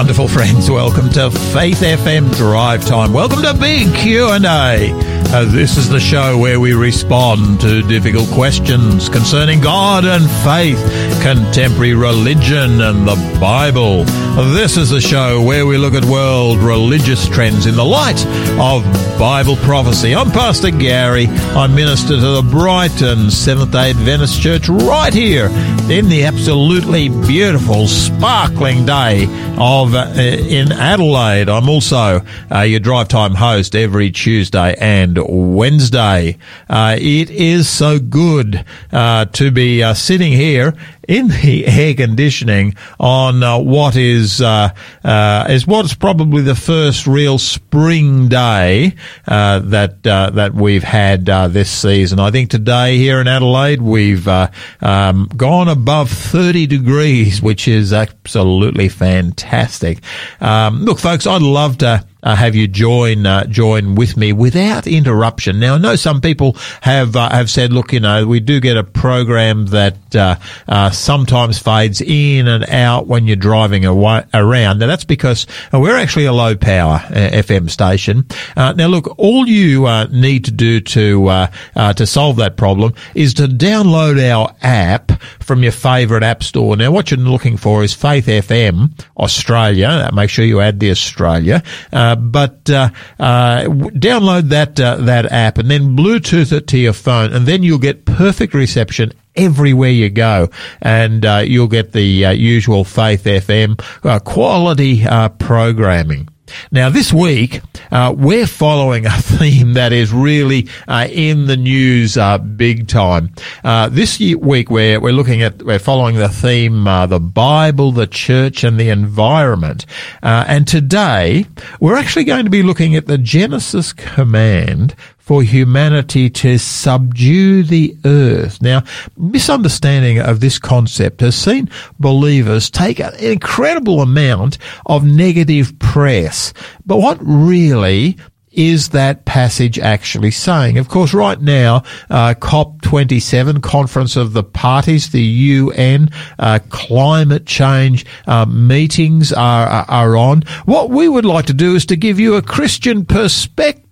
[0.00, 0.70] wonderful friends.
[0.70, 3.12] Welcome to Faith FM Drive Time.
[3.12, 4.40] Welcome to Big Q&A.
[4.42, 10.80] Uh, this is the show where we respond to difficult questions concerning God and faith,
[11.20, 14.06] contemporary religion and the Bible.
[14.36, 18.24] This is the show where we look at world religious trends in the light
[18.58, 18.84] of
[19.18, 20.14] Bible prophecy.
[20.14, 21.26] I'm Pastor Gary.
[21.26, 25.46] I minister to the Brighton Seventh-day Adventist Church right here
[25.90, 29.24] in the absolutely beautiful, sparkling day
[29.58, 31.50] of uh, in Adelaide.
[31.50, 36.38] I'm also uh, your drive time host every Tuesday and Wednesday.
[36.68, 40.74] Uh, it is so good uh, to be uh, sitting here
[41.08, 44.70] in the air conditioning on uh, what is uh,
[45.04, 48.94] uh, is what's probably the first real spring day
[49.26, 52.20] uh, that uh, that we've had uh, this season.
[52.20, 58.88] I think today here in Adelaide we've um, gone above 30 degrees, which is absolutely
[58.88, 60.00] fantastic.
[60.40, 64.86] Um, look, folks, I'd love to uh, have you join uh, join with me without
[64.86, 65.60] interruption.
[65.60, 68.76] Now, I know some people have uh, have said, look, you know, we do get
[68.76, 70.36] a program that uh,
[70.68, 74.78] uh, sometimes fades in and out when you're driving away, around.
[74.78, 78.26] Now, that's because uh, we're actually a low power FM station.
[78.56, 84.20] now, look, all you need to do to to solve that problem is to download
[84.30, 86.76] our app from your favourite app store.
[86.76, 90.10] Now, what you're looking for is Faith FM Australia.
[90.12, 91.62] Make sure you add the Australia.
[91.92, 97.32] Uh, but uh, uh, download that that app and then Bluetooth it to your phone,
[97.32, 100.48] and then you'll get perfect reception everywhere you go,
[100.80, 105.04] and uh, you'll get the uh, usual Faith FM uh, quality
[105.38, 106.28] programming.
[106.70, 112.16] Now, this week, uh, we're following a theme that is really uh, in the news
[112.16, 113.34] uh, big time.
[113.64, 118.06] Uh, this week, we're, we're looking at, we're following the theme, uh, the Bible, the
[118.06, 119.86] church, and the environment.
[120.22, 121.46] Uh, and today,
[121.80, 124.94] we're actually going to be looking at the Genesis command
[125.30, 128.60] for humanity to subdue the earth.
[128.60, 128.82] Now,
[129.16, 131.70] misunderstanding of this concept has seen
[132.00, 136.52] believers take an incredible amount of negative press.
[136.84, 138.16] But what really
[138.50, 140.78] is that passage actually saying?
[140.78, 146.10] Of course, right now, uh, COP27, Conference of the Parties, the UN,
[146.40, 150.42] uh, climate change uh, meetings are, are on.
[150.64, 153.89] What we would like to do is to give you a Christian perspective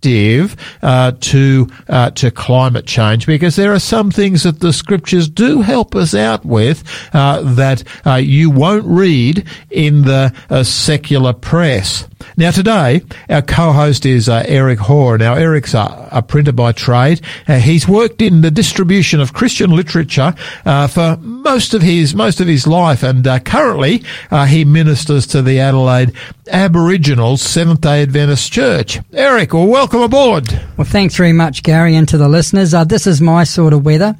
[0.82, 5.60] uh, to uh, to climate change because there are some things that the scriptures do
[5.60, 7.82] help us out with uh, that
[8.22, 10.32] you won't read in the
[10.64, 12.08] secular press.
[12.36, 15.18] Now, today, our co-host is uh, Eric Hoare.
[15.18, 17.20] Now, Eric's a, a printer by trade.
[17.46, 20.34] Uh, he's worked in the distribution of Christian literature
[20.64, 25.26] uh, for most of his most of his life, and uh, currently uh, he ministers
[25.28, 26.12] to the Adelaide
[26.50, 29.00] Aboriginal Seventh Day Adventist Church.
[29.12, 30.48] Eric, well, welcome aboard.
[30.76, 32.74] Well, thanks very much, Gary, and to the listeners.
[32.74, 34.16] Uh, this is my sort of weather.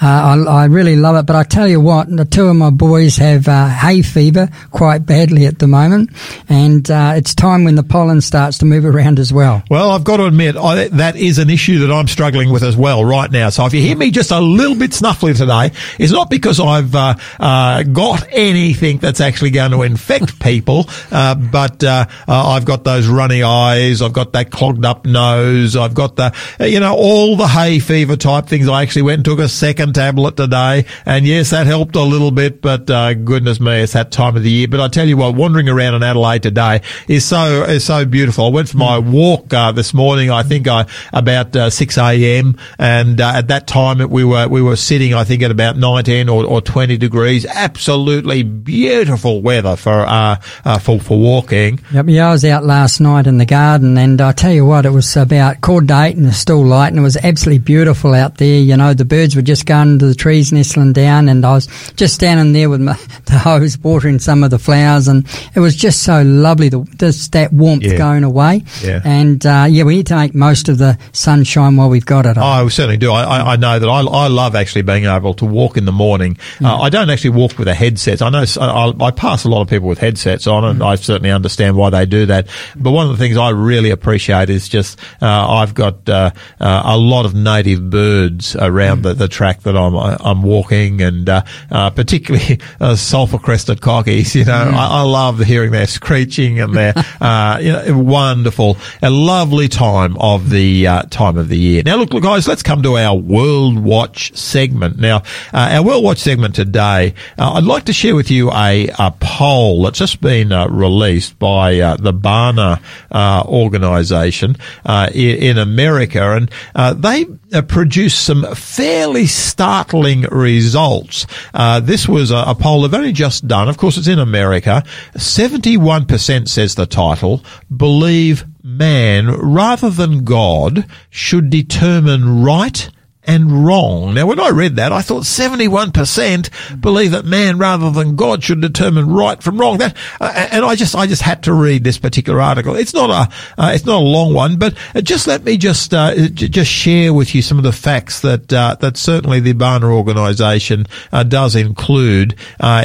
[0.00, 3.16] I, I, really love it, but I tell you what, the two of my boys
[3.16, 6.10] have hay fever quite badly at the moment,
[6.48, 9.62] and it's time when the pollen starts to move around as well.
[9.70, 12.76] Well, I've got to admit, I, that is an issue that I'm struggling with as
[12.76, 13.48] well right now.
[13.50, 16.94] So if you hear me just a little bit snuffly today, it's not because I've
[16.94, 22.64] uh, uh, got anything that's actually going to infect people, uh, but uh, uh, I've
[22.64, 26.94] got those runny eyes, I've got that clogged up nose, I've got the, you know,
[26.94, 28.68] all the hay fever type things.
[28.68, 32.30] I actually went and took a second tablet today, and yes, that helped a little
[32.30, 34.68] bit, but uh, goodness me, it's that time of the year.
[34.68, 38.46] But I tell you what, wandering around in Adelaide today is so is so beautiful.
[38.46, 40.30] I went for my walk this morning.
[40.30, 42.58] I think I about six a.m.
[42.78, 46.44] and at that time we were we were sitting, I think, at about nineteen or,
[46.44, 47.46] or 20 degrees.
[47.46, 51.80] Absolutely beautiful weather for uh, uh, for for walking.
[51.92, 54.86] Yep, yeah, I was out last night in the garden, and I tell you what,
[54.86, 58.14] it was about quarter to eight, and it's still light, and it was absolutely beautiful
[58.14, 58.60] out there.
[58.60, 61.66] You know, the birds were just going to the trees, nestling down, and I was
[61.96, 62.94] just standing there with my,
[63.26, 66.68] the hose, watering some of the flowers, and it was just so lovely.
[66.68, 67.96] The, just that warmth yeah.
[67.96, 69.00] going away, yeah.
[69.04, 72.36] and uh, yeah, we need to make most of the sunshine while we've got it.
[72.36, 73.12] Oh, I certainly do.
[73.12, 76.36] I, I know that I, I love actually being able to walk in the morning
[76.62, 78.22] uh, I don't actually walk with a headset.
[78.22, 81.30] I know I, I, pass a lot of people with headsets on, and I certainly
[81.30, 82.48] understand why they do that.
[82.76, 84.87] But one of the things I really appreciate is just
[85.20, 86.30] uh, I've got uh,
[86.60, 89.02] uh, a lot of native birds around mm.
[89.04, 94.34] the, the track that I'm I'm walking, and uh, uh, particularly uh, sulphur crested cockies.
[94.34, 94.74] You know, mm.
[94.74, 96.92] I, I, love hearing their screeching and their
[97.60, 101.82] you know wonderful, a lovely time of the time of the year.
[101.84, 104.98] Now, look, look, guys, let's come to our World Watch segment.
[104.98, 109.82] Now, our World Watch segment today, I'd like to share with you a, a poll
[109.84, 112.80] that's just been released by the Barna
[113.12, 121.26] organisation uh, in, in, America, and uh, they uh, produced some fairly startling results.
[121.54, 123.68] Uh, this was a, a, poll they've only just done.
[123.68, 124.84] Of course, it's in America.
[125.16, 127.42] Seventy-one percent says the title
[127.74, 132.90] believe man rather than God should determine right
[133.28, 134.14] and wrong.
[134.14, 138.62] Now, when I read that, I thought 71% believe that man rather than God should
[138.62, 139.76] determine right from wrong.
[139.78, 142.74] That, uh, and I just, I just had to read this particular article.
[142.74, 145.92] It's not a, uh, it's not a long one, but uh, just let me just,
[145.92, 149.52] uh, j- just share with you some of the facts that, uh, that certainly the
[149.52, 152.34] Barna organization uh, does include,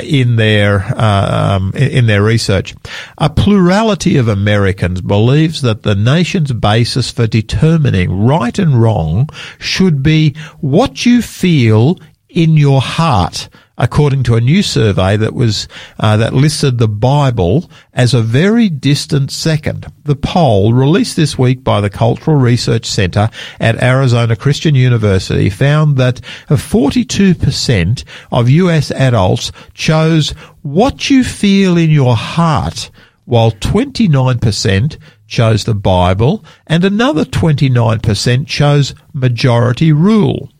[0.04, 2.75] in their, um, in their research.
[3.18, 10.04] A plurality of Americans believes that the nation's basis for determining right and wrong should
[10.04, 11.97] be what you feel
[12.30, 15.68] in your heart according to a new survey that was
[16.00, 19.91] uh, that listed the Bible as a very distant second.
[20.03, 25.97] The poll released this week by the Cultural Research Center at Arizona Christian University found
[25.97, 30.31] that 42% of US adults chose
[30.62, 32.91] what you feel in your heart
[33.25, 34.97] while 29%
[35.33, 40.51] chose the Bible and another 29% chose majority rule.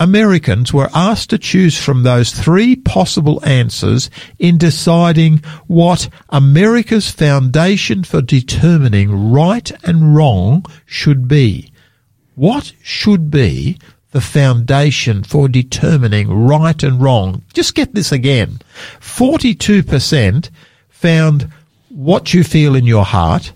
[0.00, 5.38] Americans were asked to choose from those three possible answers in deciding
[5.68, 11.72] what America's foundation for determining right and wrong should be.
[12.34, 13.78] What should be
[14.10, 17.42] the foundation for determining right and wrong?
[17.54, 18.58] Just get this again.
[19.00, 20.50] 42%
[20.88, 21.48] found
[21.88, 23.52] what you feel in your heart.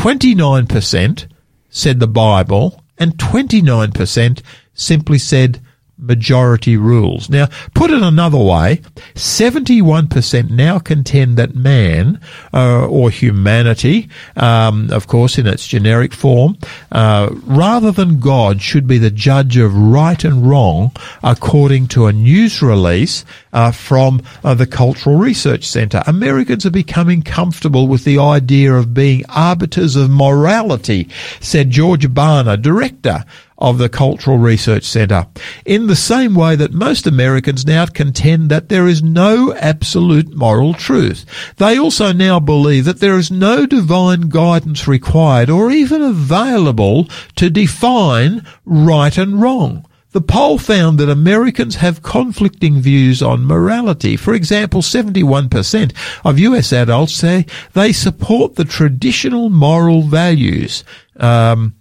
[0.00, 1.28] 29%
[1.68, 4.42] said the Bible and 29%
[4.72, 5.60] simply said
[6.00, 7.28] majority rules.
[7.28, 8.80] Now, put it another way,
[9.14, 12.20] 71% now contend that man,
[12.52, 16.56] uh, or humanity, um, of course in its generic form,
[16.92, 20.92] uh, rather than God, should be the judge of right and wrong,
[21.22, 26.02] according to a news release uh, from uh, the Cultural Research Centre.
[26.06, 31.08] Americans are becoming comfortable with the idea of being arbiters of morality,
[31.40, 33.24] said George Barna, director
[33.60, 35.26] of the Cultural Research Centre.
[35.64, 40.74] In the same way that most Americans now contend that there is no absolute moral
[40.74, 41.26] truth.
[41.56, 47.50] They also now believe that there is no divine guidance required or even available to
[47.50, 49.86] define right and wrong.
[50.12, 54.16] The poll found that Americans have conflicting views on morality.
[54.16, 55.92] For example, 71%
[56.24, 60.82] of US adults say they support the traditional moral values.
[61.16, 61.74] Um,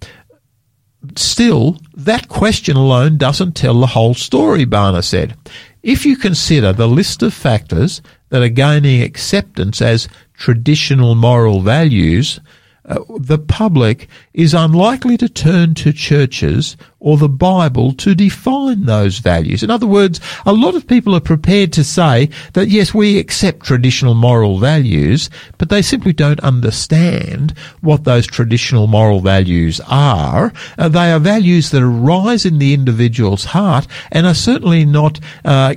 [1.16, 5.36] Still, that question alone doesn't tell the whole story, Barna said.
[5.82, 12.40] If you consider the list of factors that are gaining acceptance as traditional moral values,
[12.90, 19.20] uh, the public is unlikely to turn to churches or the Bible to define those
[19.20, 19.64] values.
[19.64, 23.66] In other words, a lot of people are prepared to say that yes, we accept
[23.66, 30.52] traditional moral values, but they simply don't understand what those traditional moral values are.
[30.78, 35.76] Uh, they are values that arise in the individual's heart and are certainly not uh,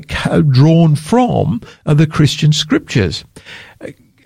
[0.48, 3.24] drawn from uh, the Christian scriptures.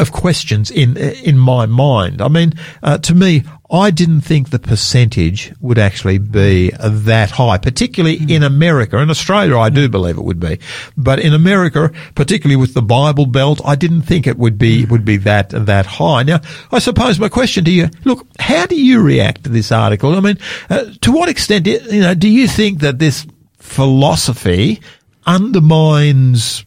[0.00, 2.20] of questions in in my mind.
[2.20, 7.58] I mean, uh, to me, I didn't think the percentage would actually be that high,
[7.58, 8.98] particularly in America.
[8.98, 10.58] In Australia, I do believe it would be,
[10.96, 15.04] but in America, particularly with the Bible Belt, I didn't think it would be would
[15.04, 16.22] be that that high.
[16.22, 16.40] Now,
[16.72, 20.14] I suppose my question to you: Look, how do you react to this article?
[20.14, 20.38] I mean,
[20.70, 23.26] uh, to what extent, you know, do you think that this
[23.58, 24.80] philosophy
[25.26, 26.64] undermines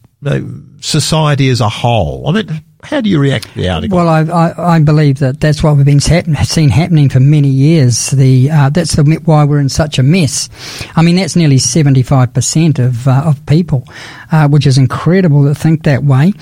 [0.80, 2.28] society as a whole.
[2.28, 3.96] I mean, how do you react to the article?
[3.96, 8.10] Well, I, I, I believe that that's what we've been seen happening for many years.
[8.10, 10.48] The uh, that's the, why we're in such a mess.
[10.96, 13.84] I mean, that's nearly seventy five percent of uh, of people,
[14.32, 16.32] uh, which is incredible to think that way.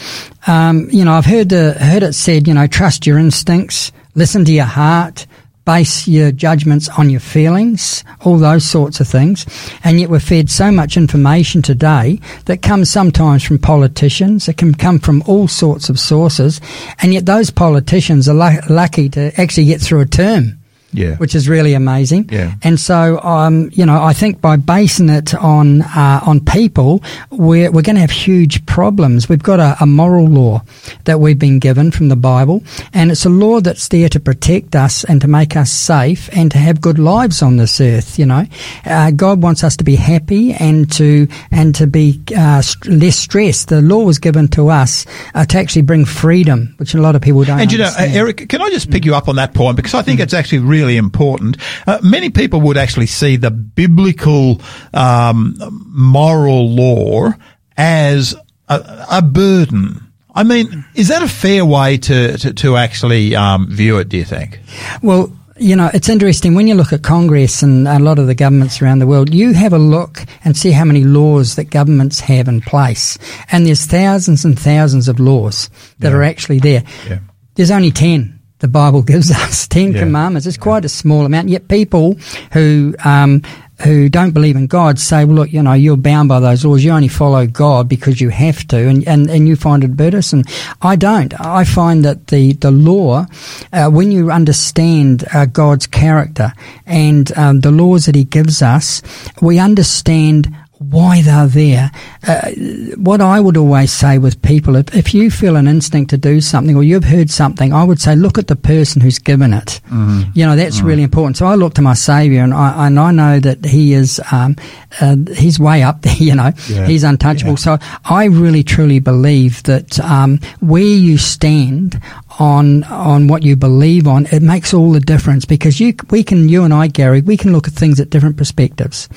[0.46, 4.44] Um, you know, I've heard the, heard it said, you know, trust your instincts, listen
[4.44, 5.26] to your heart,
[5.68, 9.44] base your judgments on your feelings, all those sorts of things.
[9.84, 14.72] And yet we're fed so much information today that comes sometimes from politicians, it can
[14.72, 16.62] come from all sorts of sources,
[17.02, 20.57] and yet those politicians are lucky to actually get through a term
[20.98, 21.16] yeah.
[21.16, 22.28] which is really amazing.
[22.30, 22.54] Yeah.
[22.62, 27.70] And so, um, you know, I think by basing it on uh, on people, we're
[27.70, 29.28] we're going to have huge problems.
[29.28, 30.62] We've got a, a, moral law
[31.04, 32.62] that we've been given from the Bible,
[32.92, 36.50] and it's a law that's there to protect us and to make us safe and
[36.50, 38.18] to have good lives on this earth.
[38.18, 38.44] You know,
[38.84, 43.68] uh, God wants us to be happy and to and to be uh, less stressed.
[43.68, 47.22] The law was given to us uh, to actually bring freedom, which a lot of
[47.22, 47.60] people don't.
[47.60, 48.12] And you understand.
[48.12, 50.24] know, Eric, can I just pick you up on that point because I think mm.
[50.24, 51.58] it's actually really really important.
[51.86, 54.60] Uh, many people would actually see the biblical
[54.94, 57.30] um, moral law
[57.76, 58.34] as
[58.68, 60.12] a, a, burden.
[60.34, 64.08] I mean, is that a fair way to to, to actually um, view it?
[64.08, 64.60] Do you think?
[65.02, 68.34] Well, you know, it's interesting when you look at Congress and a lot of the
[68.34, 72.20] governments around the world, you have a look and see how many laws that governments
[72.20, 73.18] have in place.
[73.50, 75.68] And there's thousands and thousands of laws
[75.98, 76.16] that yeah.
[76.16, 76.84] are actually there.
[77.08, 77.18] Yeah.
[77.56, 79.66] There's only 10 the Bible gives us.
[79.68, 80.00] Ten yeah.
[80.00, 80.46] commandments.
[80.46, 81.48] It's quite a small amount.
[81.48, 82.14] Yet people
[82.52, 83.42] who um,
[83.84, 86.82] who don't believe in God say, well, look, you know, you're bound by those laws.
[86.82, 90.44] You only follow God because you have to, and, and, and you find it burdensome.
[90.82, 91.38] I don't.
[91.40, 93.26] I find that the, the law,
[93.72, 96.52] uh, when you understand uh, God's character
[96.86, 99.00] and um, the laws that He gives us,
[99.40, 101.90] we understand why they're there.
[102.28, 102.50] Uh,
[102.96, 106.42] what I would always say with people, if, if you feel an instinct to do
[106.42, 109.80] something or you've heard something, I would say look at the person who's given it.
[109.86, 110.32] Mm-hmm.
[110.34, 110.86] You know, that's mm-hmm.
[110.86, 111.38] really important.
[111.38, 114.56] So I look to my Saviour and I, and I know that He is, um,
[115.00, 116.86] uh, He's way up there, you know, yeah.
[116.86, 117.52] He's untouchable.
[117.52, 117.56] Yeah.
[117.56, 121.98] So I really truly believe that um, where you stand
[122.38, 126.48] on on what you believe on, it makes all the difference because you we can
[126.48, 129.08] you and I, Gary, we can look at things at different perspectives,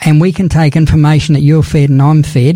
[0.00, 2.47] and we can take information that you're fed and I'm fed,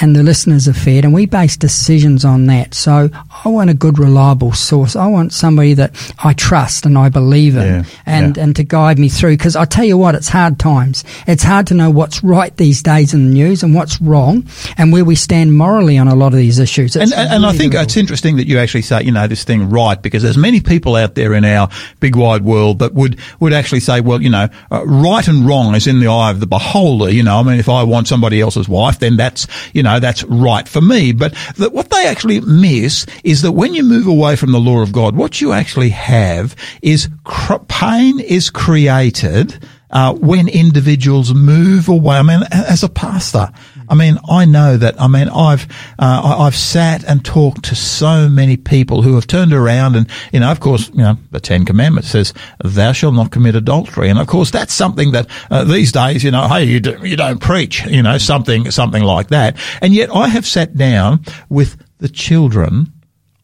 [0.00, 2.74] and the listeners are fed, and we base decisions on that.
[2.74, 3.10] So
[3.44, 4.96] I want a good, reliable source.
[4.96, 8.42] I want somebody that I trust and I believe in, yeah, and yeah.
[8.42, 9.36] and to guide me through.
[9.36, 11.04] Because I tell you what, it's hard times.
[11.26, 14.92] It's hard to know what's right these days in the news and what's wrong, and
[14.92, 16.96] where we stand morally on a lot of these issues.
[16.96, 19.44] It's and and, and I think it's interesting that you actually say, you know, this
[19.44, 21.68] thing right because there's many people out there in our
[22.00, 25.74] big wide world that would, would actually say, well, you know, uh, right and wrong
[25.74, 27.10] is in the eye of the beholder.
[27.10, 29.39] You know, I mean, if I want somebody else's wife, then that's,
[29.72, 31.12] you know, that's right for me.
[31.12, 34.92] But what they actually miss is that when you move away from the law of
[34.92, 42.16] God, what you actually have is cr- pain is created uh, when individuals move away.
[42.16, 43.50] I mean, as a pastor,
[43.90, 45.00] I mean, I know that.
[45.00, 45.66] I mean, I've
[45.98, 50.38] uh, I've sat and talked to so many people who have turned around, and you
[50.38, 52.32] know, of course, you know, the Ten Commandments says,
[52.62, 56.30] "Thou shalt not commit adultery," and of course, that's something that uh, these days, you
[56.30, 59.56] know, hey, you do, you don't preach, you know, something something like that.
[59.82, 62.92] And yet, I have sat down with the children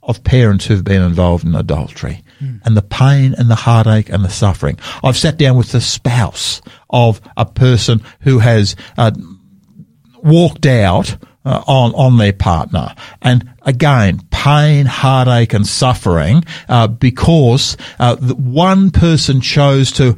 [0.05, 2.61] of parents who've been involved in adultery mm.
[2.65, 4.79] and the pain and the heartache and the suffering.
[5.03, 9.11] I've sat down with the spouse of a person who has uh,
[10.27, 17.77] walked out uh, on on their partner, and again, pain, heartache, and suffering uh, because
[17.99, 20.17] uh, one person chose to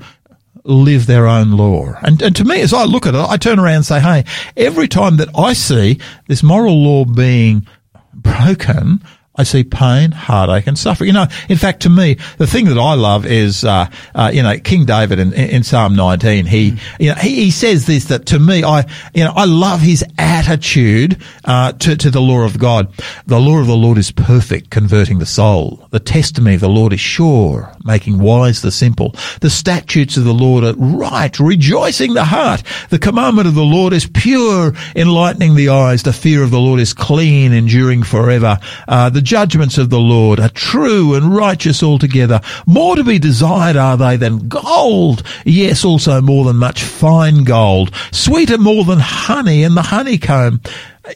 [0.65, 1.95] live their own law.
[2.03, 4.25] And, and to me, as I look at it, I turn around and say, hey,
[4.57, 7.67] every time that I see this moral law being
[8.13, 9.03] broken,
[9.39, 11.07] I see pain, heartache, and suffering.
[11.07, 14.43] You know, in fact, to me, the thing that I love is, uh, uh, you
[14.43, 16.45] know, King David in, in Psalm 19.
[16.47, 16.81] He, mm.
[16.99, 20.05] you know, he, he, says this that to me, I, you know, I love his
[20.19, 22.93] attitude uh, to to the law of God.
[23.27, 25.87] The law of the Lord is perfect, converting the soul.
[25.91, 29.15] The testimony of the Lord is sure, making wise the simple.
[29.41, 32.65] The statutes of the Lord are right, rejoicing the heart.
[32.91, 36.03] The commandment of the Lord is pure, enlightening the eyes.
[36.03, 38.59] The fear of the Lord is clean, enduring forever.
[38.89, 42.41] Uh, the judgments of the Lord are true and righteous altogether.
[42.65, 45.23] More to be desired are they than gold.
[45.45, 47.95] Yes, also more than much fine gold.
[48.11, 50.63] Sweeter more than honey and the honeycomb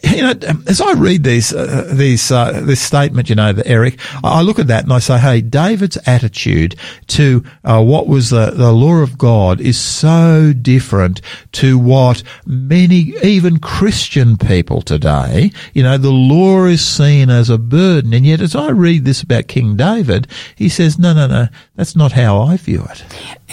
[0.03, 0.35] you know,
[0.67, 4.69] as I read these, uh, these, uh, this statement, you know, Eric, I look at
[4.69, 6.77] that and I say, hey, David's attitude
[7.09, 11.21] to uh, what was the, the law of God is so different
[11.53, 17.59] to what many, even Christian people today, you know, the law is seen as a
[17.59, 18.15] burden.
[18.15, 21.97] And yet, as I read this about King David, he says, no, no, no, that's
[21.97, 23.05] not how I view it.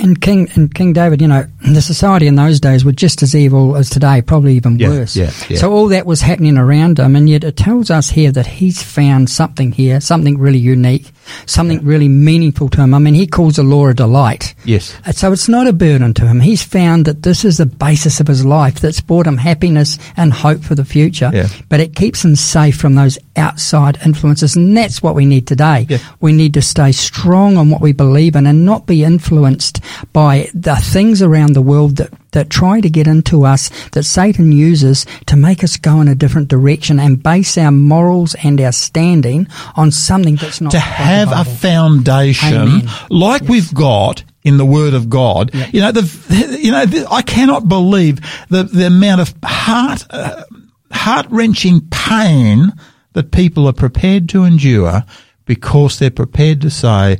[0.01, 3.35] And King and King David, you know, the society in those days were just as
[3.35, 5.15] evil as today, probably even Yeah, worse.
[5.15, 5.57] yeah, yeah.
[5.57, 8.81] So all that was happening around him, and yet it tells us here that he's
[8.81, 11.11] found something here, something really unique,
[11.45, 12.93] something really meaningful to him.
[12.93, 14.55] I mean, he calls the law a delight.
[14.65, 14.95] Yes.
[15.05, 16.39] Uh, So it's not a burden to him.
[16.39, 20.31] He's found that this is the basis of his life that's brought him happiness and
[20.33, 21.29] hope for the future.
[21.33, 21.47] Yeah.
[21.69, 24.55] But it keeps him safe from those outside influences.
[24.55, 25.85] And that's what we need today.
[25.89, 25.99] Yeah.
[26.21, 29.81] We need to stay strong on what we believe in and not be influenced
[30.13, 34.51] by the things around the world that, that try to get into us, that Satan
[34.51, 38.71] uses to make us go in a different direction and base our morals and our
[38.71, 42.89] standing on something that's not to have a foundation Amen.
[43.09, 45.53] like we've got in the Word of God.
[45.73, 48.19] You know, the you know, the, I cannot believe
[48.49, 50.43] the the amount of heart uh,
[50.91, 52.73] heart wrenching pain
[53.13, 55.03] that people are prepared to endure
[55.45, 57.19] because they're prepared to say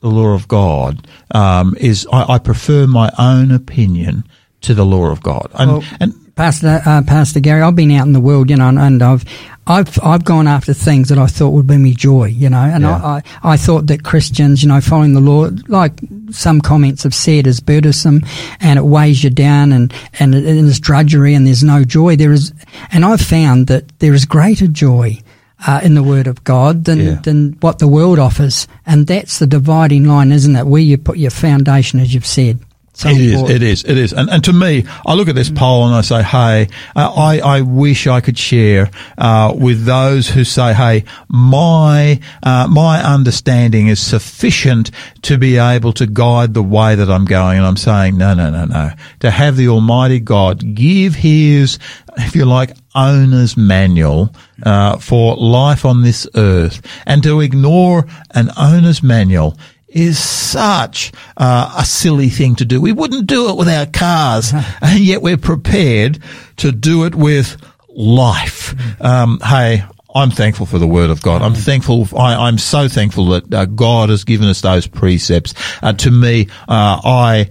[0.00, 2.06] the law of God um, is.
[2.12, 4.24] I, I prefer my own opinion
[4.62, 6.14] to the law of God, and Well, and.
[6.34, 9.24] Pastor, uh, Pastor Gary, I've been out in the world, you know, and, and I've,
[9.66, 12.84] I've, I've gone after things that I thought would bring me joy, you know, and
[12.84, 12.94] Yeah.
[13.04, 15.94] I, I, I thought that Christians, you know, following the law, like
[16.30, 18.22] some comments have said, is burdensome
[18.60, 22.14] and it weighs you down and, and it is drudgery and there's no joy.
[22.14, 22.52] There is,
[22.92, 25.18] and I've found that there is greater joy.
[25.66, 27.14] Uh, in the Word of God than Yeah.
[27.16, 30.68] than what the world offers, and that's the dividing line, isn't it?
[30.68, 32.60] Where you put your foundation, as you've said.
[33.04, 34.12] It is, it is, it is.
[34.12, 37.38] And, and to me, I look at this poll and I say, hey, uh, I,
[37.38, 43.86] I wish I could share, uh, with those who say, hey, my, uh, my understanding
[43.86, 44.90] is sufficient
[45.22, 47.58] to be able to guide the way that I'm going.
[47.58, 48.90] And I'm saying, no, no, no, no.
[49.20, 51.78] To have the Almighty God give his,
[52.16, 58.50] if you like, owner's manual, uh, for life on this earth and to ignore an
[58.56, 59.56] owner's manual
[59.88, 62.80] is such uh, a silly thing to do.
[62.80, 64.52] We wouldn't do it with our cars,
[64.82, 66.18] and yet we're prepared
[66.58, 67.56] to do it with
[67.88, 68.74] life.
[69.00, 71.42] Um, hey, I'm thankful for the Word of God.
[71.42, 72.08] I'm thankful.
[72.16, 75.54] I, I'm so thankful that uh, God has given us those precepts.
[75.82, 77.50] Uh, to me, uh, I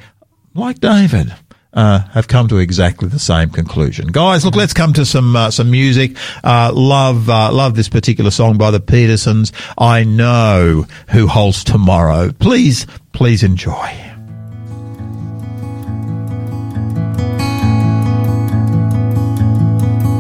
[0.54, 1.34] like David.
[1.78, 4.44] Uh, have come to exactly the same conclusion, guys.
[4.44, 6.18] Look, let's come to some uh, some music.
[6.44, 9.52] Uh, love uh, love this particular song by the Petersons.
[9.78, 12.32] I know who holds tomorrow.
[12.32, 13.74] Please, please enjoy.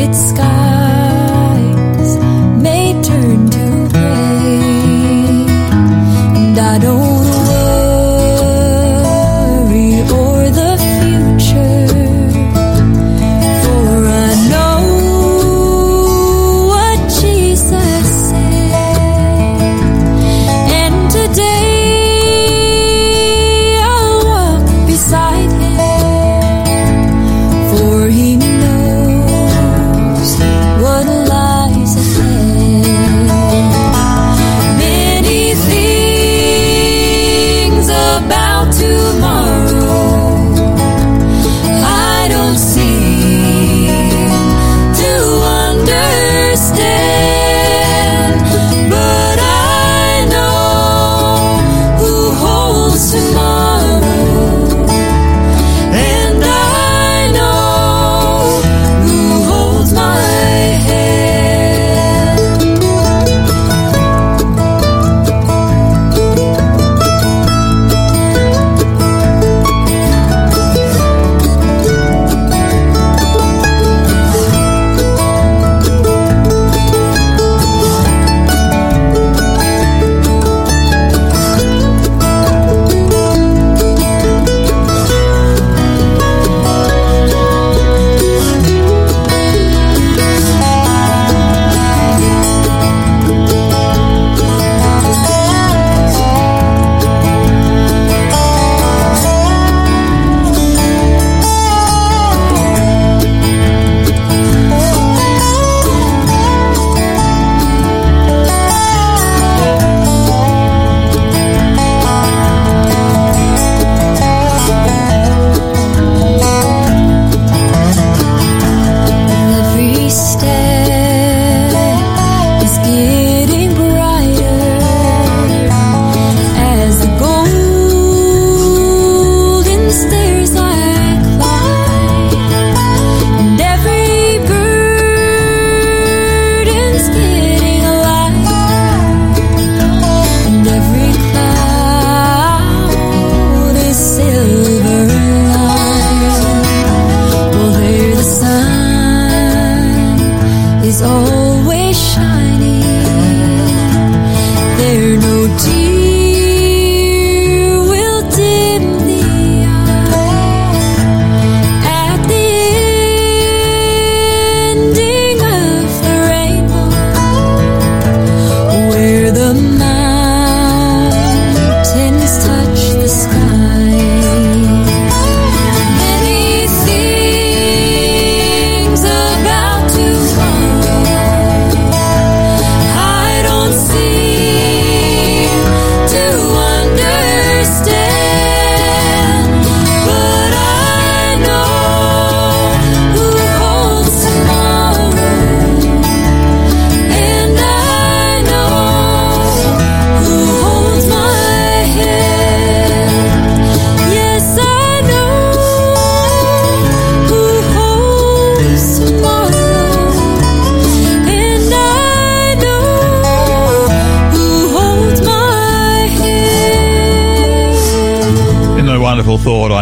[0.00, 0.57] Its skies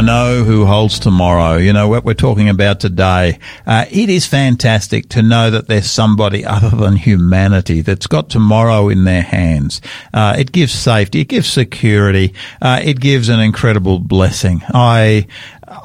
[0.06, 1.56] know who holds tomorrow.
[1.56, 3.40] You know what we're talking about today.
[3.66, 8.88] Uh, it is fantastic to know that there's somebody other than humanity that's got tomorrow
[8.88, 9.80] in their hands.
[10.14, 14.62] Uh, it gives safety, it gives security, uh, it gives an incredible blessing.
[14.68, 15.26] I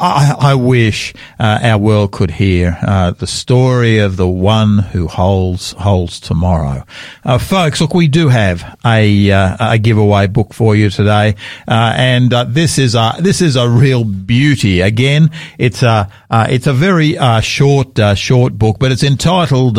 [0.02, 5.08] I, I wish uh, our world could hear uh, the story of the one who
[5.08, 6.84] holds holds tomorrow,
[7.24, 7.80] uh, folks.
[7.80, 11.36] Look, we do have a uh, a giveaway book for you today,
[11.68, 14.82] uh, and uh, this is a this is a real beauty.
[14.82, 19.78] Again, it's a it's a very short short book, but it's entitled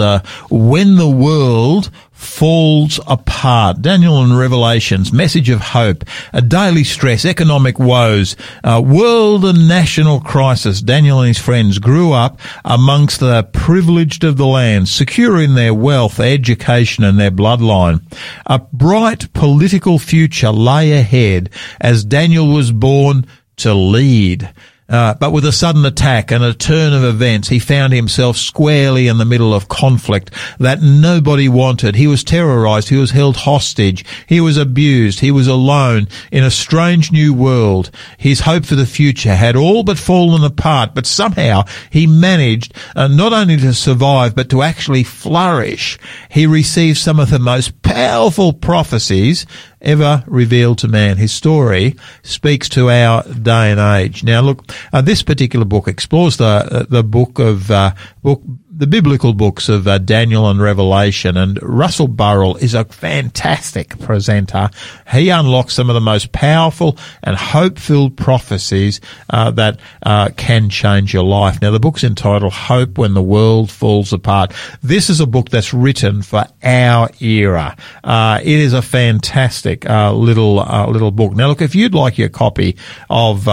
[0.50, 1.90] "When the World."
[2.22, 3.82] Falls apart.
[3.82, 10.20] Daniel and Revelations, message of hope, a daily stress, economic woes, uh, world and national
[10.20, 10.80] crisis.
[10.80, 15.74] Daniel and his friends grew up amongst the privileged of the land, secure in their
[15.74, 18.00] wealth, education and their bloodline.
[18.46, 24.52] A bright political future lay ahead as Daniel was born to lead.
[24.92, 29.08] Uh, but with a sudden attack and a turn of events, he found himself squarely
[29.08, 31.96] in the middle of conflict that nobody wanted.
[31.96, 32.90] He was terrorized.
[32.90, 34.04] He was held hostage.
[34.26, 35.20] He was abused.
[35.20, 37.90] He was alone in a strange new world.
[38.18, 43.08] His hope for the future had all but fallen apart, but somehow he managed uh,
[43.08, 45.98] not only to survive, but to actually flourish.
[46.30, 49.46] He received some of the most powerful prophecies
[49.82, 51.16] ever revealed to man.
[51.16, 54.24] His story speaks to our day and age.
[54.24, 58.42] Now, look, uh, this particular book explores the uh, the book of uh, book
[58.82, 64.70] the biblical books of uh, Daniel and Revelation, and Russell Burrill is a fantastic presenter.
[65.12, 71.14] He unlocks some of the most powerful and hope-filled prophecies uh, that uh, can change
[71.14, 71.62] your life.
[71.62, 75.72] Now, the book's entitled "Hope When the World Falls Apart." This is a book that's
[75.72, 77.76] written for our era.
[78.02, 81.34] Uh, it is a fantastic uh, little uh, little book.
[81.34, 82.76] Now, look, if you'd like your copy
[83.08, 83.44] of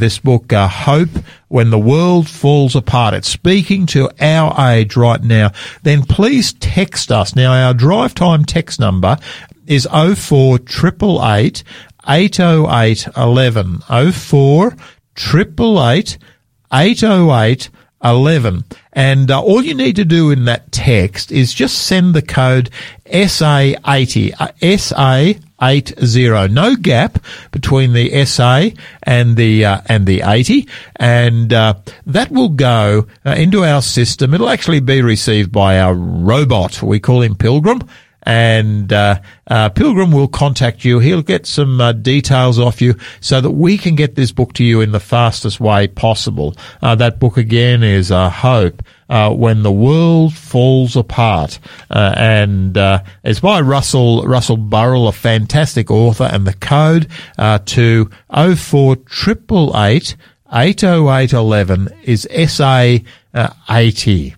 [0.00, 1.10] this book, "Hope
[1.48, 5.52] When the World Falls Apart," it's speaking to our age right now.
[5.82, 7.34] Then please text us.
[7.34, 9.16] Now, our drive time text number
[9.66, 11.64] is 04 888
[12.06, 13.78] 808 11
[14.12, 14.76] 04
[15.16, 16.18] 888
[16.70, 17.70] 808
[18.02, 18.64] 11.
[18.92, 22.70] And uh, all you need to do in that text is just send the code
[23.06, 26.52] SA80, uh, SA80.
[26.52, 28.68] No gap between the SA
[29.02, 30.68] and the, uh, and the 80.
[30.96, 31.74] And, uh,
[32.06, 34.34] that will go uh, into our system.
[34.34, 36.82] It'll actually be received by our robot.
[36.82, 37.80] We call him Pilgrim
[38.28, 40.98] and uh, uh, Pilgrim will contact you.
[40.98, 44.64] He'll get some uh, details off you so that we can get this book to
[44.64, 46.54] you in the fastest way possible.
[46.82, 48.82] Uh, that book again is uh, Hope.
[49.08, 55.90] Uh, when the world falls apart, and uh, it's by Russell Russell Burrill, a fantastic
[55.90, 60.14] author, and the code uh, to oh four triple eight
[60.52, 62.98] eight oh eight eleven is SA
[63.70, 64.34] eighty.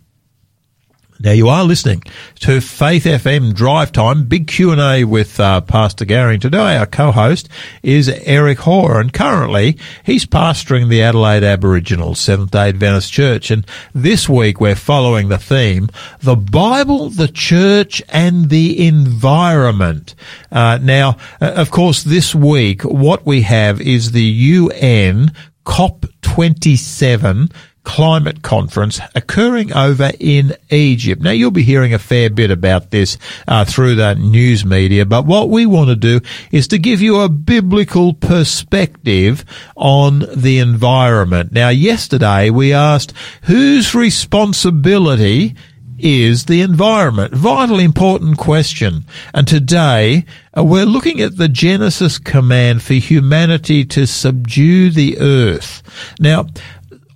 [1.22, 2.02] Now you are listening
[2.36, 6.32] to Faith FM Drive Time, big Q and A with uh, Pastor Gary.
[6.32, 7.46] And today our co-host
[7.82, 13.50] is Eric Hoare, and currently he's pastoring the Adelaide Aboriginal Seventh Day Adventist Church.
[13.50, 20.14] And this week we're following the theme: the Bible, the Church, and the environment.
[20.50, 25.32] Uh, now, uh, of course, this week what we have is the UN
[25.64, 27.50] COP twenty seven
[27.84, 31.22] climate conference occurring over in Egypt.
[31.22, 33.16] Now you'll be hearing a fair bit about this
[33.48, 36.20] uh, through the news media, but what we want to do
[36.52, 39.44] is to give you a biblical perspective
[39.76, 41.52] on the environment.
[41.52, 43.12] Now yesterday we asked
[43.42, 45.54] whose responsibility
[46.02, 47.34] is the environment.
[47.34, 49.04] Vitally important question.
[49.34, 50.24] And today
[50.56, 55.82] uh, we're looking at the Genesis command for humanity to subdue the earth.
[56.18, 56.46] Now,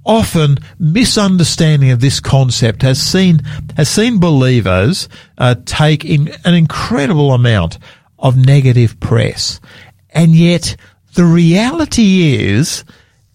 [0.05, 3.41] often misunderstanding of this concept has seen
[3.77, 7.79] has seen believers uh, take in an incredible amount
[8.19, 9.61] of negative press,
[10.11, 10.77] and yet
[11.15, 12.85] the reality is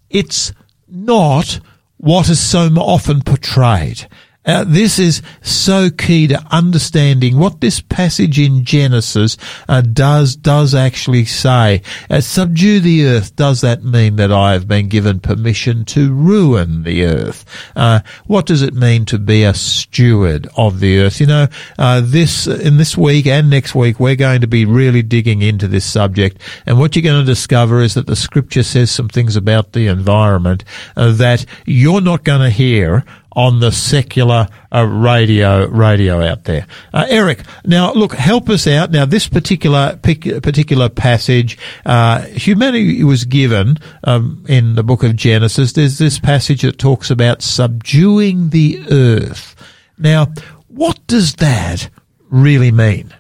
[0.10, 0.54] it's
[0.88, 1.60] not
[1.98, 4.08] what is so often portrayed.
[4.50, 10.74] Uh, this is so key to understanding what this passage in Genesis uh, does does
[10.74, 11.84] actually say.
[12.10, 13.36] Uh, subdue the earth.
[13.36, 17.46] Does that mean that I have been given permission to ruin the earth?
[17.76, 21.20] Uh, what does it mean to be a steward of the earth?
[21.20, 25.04] You know, uh, this in this week and next week we're going to be really
[25.04, 28.90] digging into this subject, and what you're going to discover is that the Scripture says
[28.90, 30.64] some things about the environment
[30.98, 36.66] uh, that you're not going to hear on the secular uh, radio radio out there.
[36.94, 38.92] Uh, Eric, now look, help us out.
[38.92, 45.74] Now, this particular particular passage, uh, humanity was given um, in the book of Genesis.
[45.74, 49.56] There's this passage that talks about subduing the earth.
[49.98, 50.34] Now,
[50.68, 51.90] what does that
[52.30, 53.14] really mean?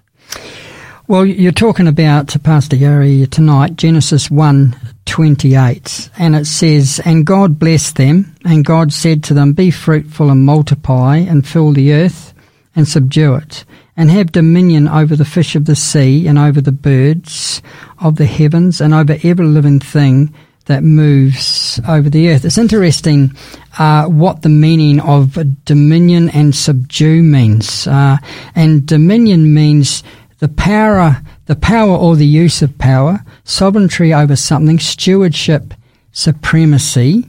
[1.07, 4.75] Well, you're talking about, Pastor Gary, tonight, Genesis 1
[5.09, 10.29] 28, and it says, And God blessed them, and God said to them, Be fruitful
[10.29, 12.33] and multiply, and fill the earth,
[12.75, 13.65] and subdue it,
[13.97, 17.61] and have dominion over the fish of the sea, and over the birds
[17.99, 20.33] of the heavens, and over every living thing
[20.65, 22.45] that moves over the earth.
[22.45, 23.35] It's interesting
[23.79, 27.87] uh, what the meaning of dominion and subdue means.
[27.87, 28.17] Uh,
[28.53, 30.03] and dominion means
[30.37, 31.17] the power,
[31.47, 35.73] the power or the use of power, sovereignty over something, stewardship,
[36.11, 37.25] supremacy.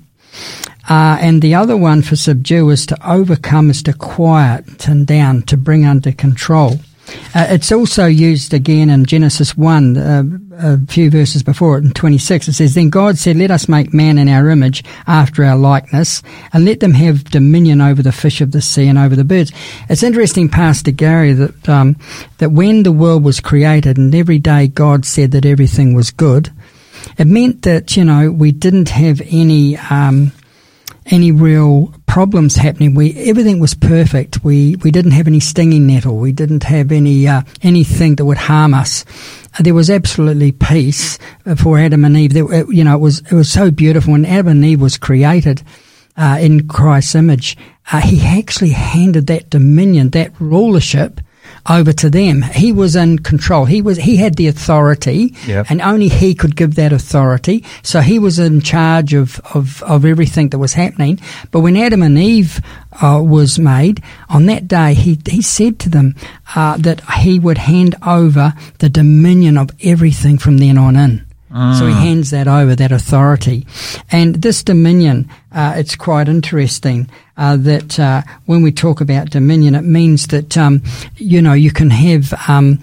[0.88, 5.42] Uh, and the other one for subdue is to overcome, is to quiet and down,
[5.42, 6.78] to bring under control.
[7.34, 10.22] Uh, it's also used again in Genesis 1, uh,
[10.58, 12.48] a few verses before it, in 26.
[12.48, 16.22] It says, Then God said, Let us make man in our image, after our likeness,
[16.52, 19.52] and let them have dominion over the fish of the sea and over the birds.
[19.88, 21.96] It's interesting, Pastor Gary, that, um,
[22.38, 26.50] that when the world was created and every day God said that everything was good,
[27.16, 30.32] it meant that, you know, we didn't have any, um,
[31.06, 32.94] any real problems happening.
[32.94, 34.44] We everything was perfect.
[34.44, 36.16] We we didn't have any stinging nettle.
[36.16, 39.04] We didn't have any uh, anything that would harm us.
[39.58, 41.18] There was absolutely peace
[41.56, 42.34] for Adam and Eve.
[42.34, 45.62] There, you know, it was it was so beautiful when Adam and Eve was created.
[46.16, 47.56] Uh, in Christ's image,
[47.92, 51.20] uh, he actually handed that dominion, that rulership,
[51.68, 52.42] over to them.
[52.42, 53.64] He was in control.
[53.66, 55.66] He was he had the authority, Yep.
[55.70, 57.64] and only he could give that authority.
[57.82, 61.18] So he was in charge of of, of everything that was happening.
[61.50, 62.60] But when Adam and Eve
[63.02, 66.14] uh, was made on that day, he he said to them
[66.54, 71.24] uh, that he would hand over the dominion of everything from then on in.
[71.50, 73.66] So he hands that over, that authority.
[74.12, 79.74] And this dominion, uh, it's quite interesting uh, that uh, when we talk about dominion,
[79.74, 80.82] it means that, um,
[81.16, 82.32] you know, you can have.
[82.48, 82.78] Um,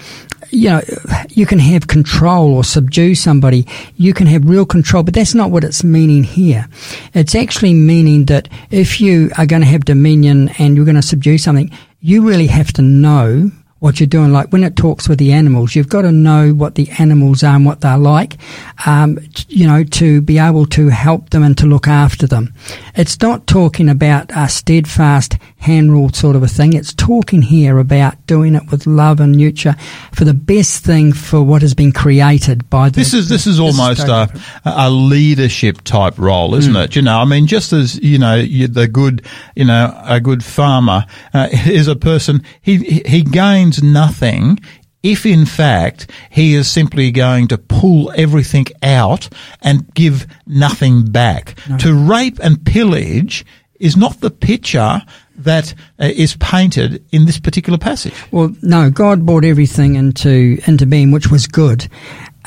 [0.49, 0.81] you know,
[1.29, 3.67] you can have control or subdue somebody.
[3.97, 6.69] You can have real control, but that's not what it's meaning here.
[7.13, 11.01] It's actually meaning that if you are going to have dominion and you're going to
[11.01, 14.31] subdue something, you really have to know what you're doing.
[14.31, 17.55] Like when it talks with the animals, you've got to know what the animals are
[17.55, 18.37] and what they're like,
[18.85, 22.53] um, you know, to be able to help them and to look after them.
[22.95, 25.37] It's not talking about a steadfast
[25.67, 26.73] hand rule sort of a thing.
[26.73, 29.75] It's talking here about doing it with love and nurture
[30.13, 32.95] for the best thing for what has been created by the.
[33.01, 36.83] This is this is almost totally a, a leadership type role, isn't Mm.
[36.85, 36.95] it?
[36.95, 39.25] You know, I mean, just as you know, you, the good,
[39.55, 42.41] you know, a good farmer uh, is a person.
[42.61, 44.59] He he gains nothing
[45.03, 49.29] if, in fact, he is simply going to pull everything out
[49.61, 51.55] and give nothing back.
[51.79, 53.45] To rape and pillage
[53.79, 55.01] is not the picture
[55.37, 58.13] that uh, is painted in this particular passage.
[58.31, 61.87] Well, no, God brought everything into into being, which was good.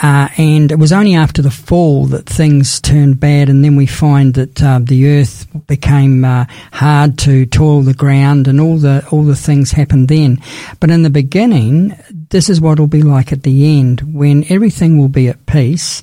[0.02, 3.84] Uh, and it was only after the fall that things turned bad, and then we
[3.84, 9.06] find that uh, the earth became uh, hard to toil the ground, and all the
[9.10, 10.38] all the things happened then.
[10.80, 11.94] But in the beginning,
[12.30, 16.02] this is what it'll be like at the end, when everything will be at peace,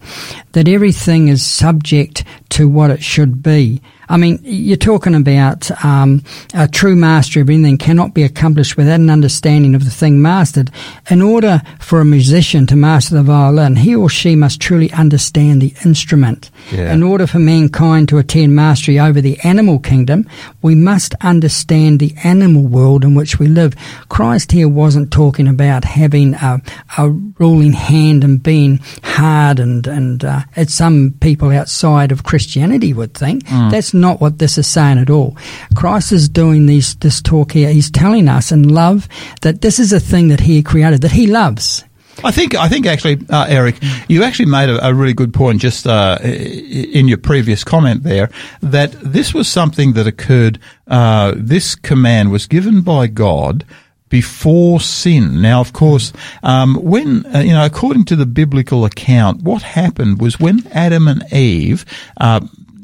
[0.52, 3.82] that everything is subject to what it should be.
[4.10, 9.00] I mean, you're talking about um, a true mastery of anything cannot be accomplished without
[9.00, 10.72] an understanding of the thing mastered.
[11.10, 15.62] In order for a musician to master the violin, he or she must truly understand
[15.62, 16.50] the instrument.
[16.72, 16.94] Yeah.
[16.94, 20.28] In order for mankind to attain mastery over the animal kingdom,
[20.62, 23.76] we must understand the animal world in which we live.
[24.10, 26.62] Christ here wasn't talking about having a,
[26.98, 32.94] a ruling hand and being hard and, and uh, as some people outside of Christianity
[32.94, 33.46] would think.
[33.48, 35.38] That's not what this is saying at all.
[35.76, 37.72] Christ is doing these, this talk here.
[37.72, 39.08] He's telling us in love
[39.42, 41.84] that this is a thing that he created, that he loves.
[42.24, 43.76] I think I think actually, uh, Eric,
[44.08, 48.30] you actually made a, a really good point just uh, in your previous comment there
[48.62, 50.60] that this was something that occurred.
[50.88, 53.66] Uh, this command was given by God
[54.10, 55.42] before sin.
[55.42, 60.20] Now, of course, um, when uh, you know, according to the biblical account, what happened
[60.20, 61.86] was when Adam and Eve.
[62.20, 62.42] Uh,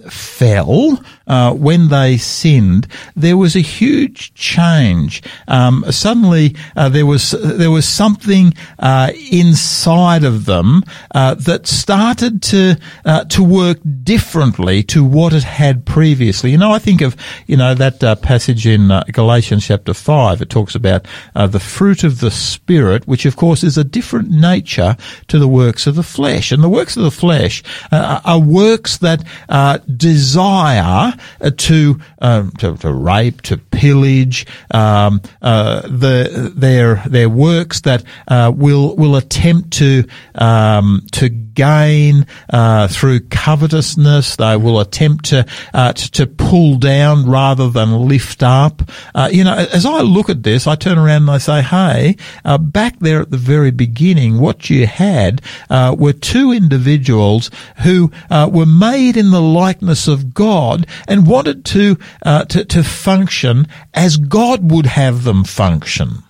[0.09, 5.23] fell uh, when they sinned, there was a huge change.
[5.47, 10.83] Um, suddenly, uh, there was there was something uh, inside of them
[11.13, 16.51] uh, that started to uh, to work differently to what it had previously.
[16.51, 17.15] You know, I think of
[17.47, 20.41] you know that passage in Galatians chapter five.
[20.41, 24.97] It talks about the fruit of the spirit, which of course is a different nature
[25.27, 29.23] to the works of the flesh, and the works of the flesh are works that
[29.49, 34.45] uh, desire uh, to, um, to to rape, to pillage.
[34.71, 42.25] Um, uh, the their their works that uh, will will attempt to um, to gain
[42.49, 44.35] uh, through covetousness.
[44.35, 48.81] They will attempt to, uh, to to pull down rather than lift up.
[49.13, 52.17] Uh, you know, as I look at this, I turn around and I say, "Hey,
[52.45, 57.49] uh, back there at the very beginning, what you had uh, were two individuals
[57.83, 63.67] who uh, were made in the likeness of God and wanted to to, to function
[63.93, 66.23] as God would have them function."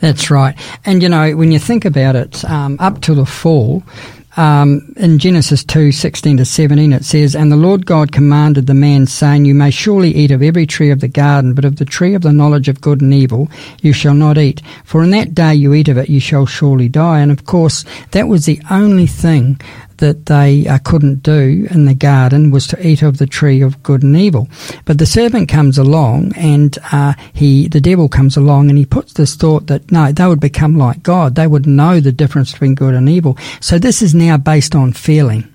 [0.00, 0.54] That's right.
[0.84, 3.82] And you know, when you think about it, um, up to the fall,
[4.36, 8.74] um, in Genesis 2, 16 to 17, it says, And the Lord God commanded the
[8.74, 11.84] man, saying, You may surely eat of every tree of the garden, but of the
[11.84, 13.50] tree of the knowledge of good and evil
[13.82, 14.62] you shall not eat.
[14.84, 17.20] For in that day you eat of it, you shall surely die.
[17.20, 19.60] And of course, that was the only thing
[20.02, 23.80] that they uh, couldn't do in the garden was to eat of the tree of
[23.84, 24.48] good and evil.
[24.84, 29.12] But the serpent comes along, and uh, he, the devil comes along, and he puts
[29.12, 31.36] this thought that no, they would become like God.
[31.36, 33.38] They would know the difference between good and evil.
[33.60, 35.48] So this is now based on feeling.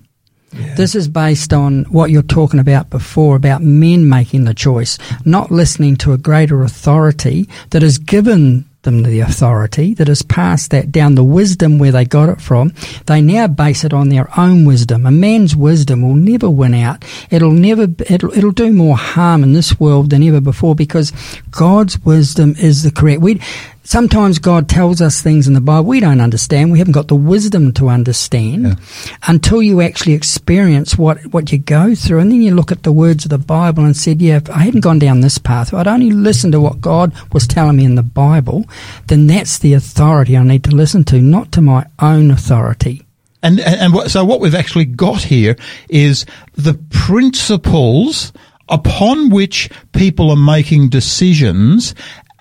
[0.50, 5.50] This is based on what you're talking about before about men making the choice, not
[5.50, 10.92] listening to a greater authority that has given them the authority, that has passed that
[10.92, 12.72] down, the wisdom where they got it from.
[13.06, 15.06] They now base it on their own wisdom.
[15.06, 17.04] A man's wisdom will never win out.
[17.30, 21.12] It'll never, it'll, it'll do more harm in this world than ever before because
[21.50, 23.20] God's wisdom is the correct.
[23.20, 23.40] We,
[23.88, 26.70] Sometimes God tells us things in the Bible we don't understand.
[26.70, 28.78] We haven't got the wisdom to understand
[29.26, 32.18] until you actually experience what, what you go through.
[32.18, 34.58] And then you look at the words of the Bible and said, yeah, if I
[34.58, 37.86] hadn't gone down this path, if I'd only listened to what God was telling me
[37.86, 38.66] in the Bible,
[39.06, 43.06] then that's the authority I need to listen to, not to my own authority.
[43.42, 45.56] And, and, and what, so what we've actually got here
[45.88, 48.34] is the principles
[48.68, 51.94] upon which people are making decisions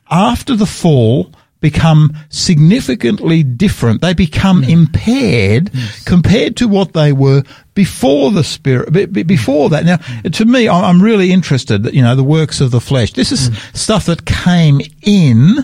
[0.10, 4.02] after the fall become significantly different.
[4.02, 5.72] They become impaired
[6.06, 7.44] compared to what they were
[7.74, 9.86] before the spirit, be- be- before that.
[9.86, 9.98] Now,
[10.30, 13.14] to me, I'm really interested that, you know, the works of the flesh.
[13.14, 15.60] This is stuff that came in,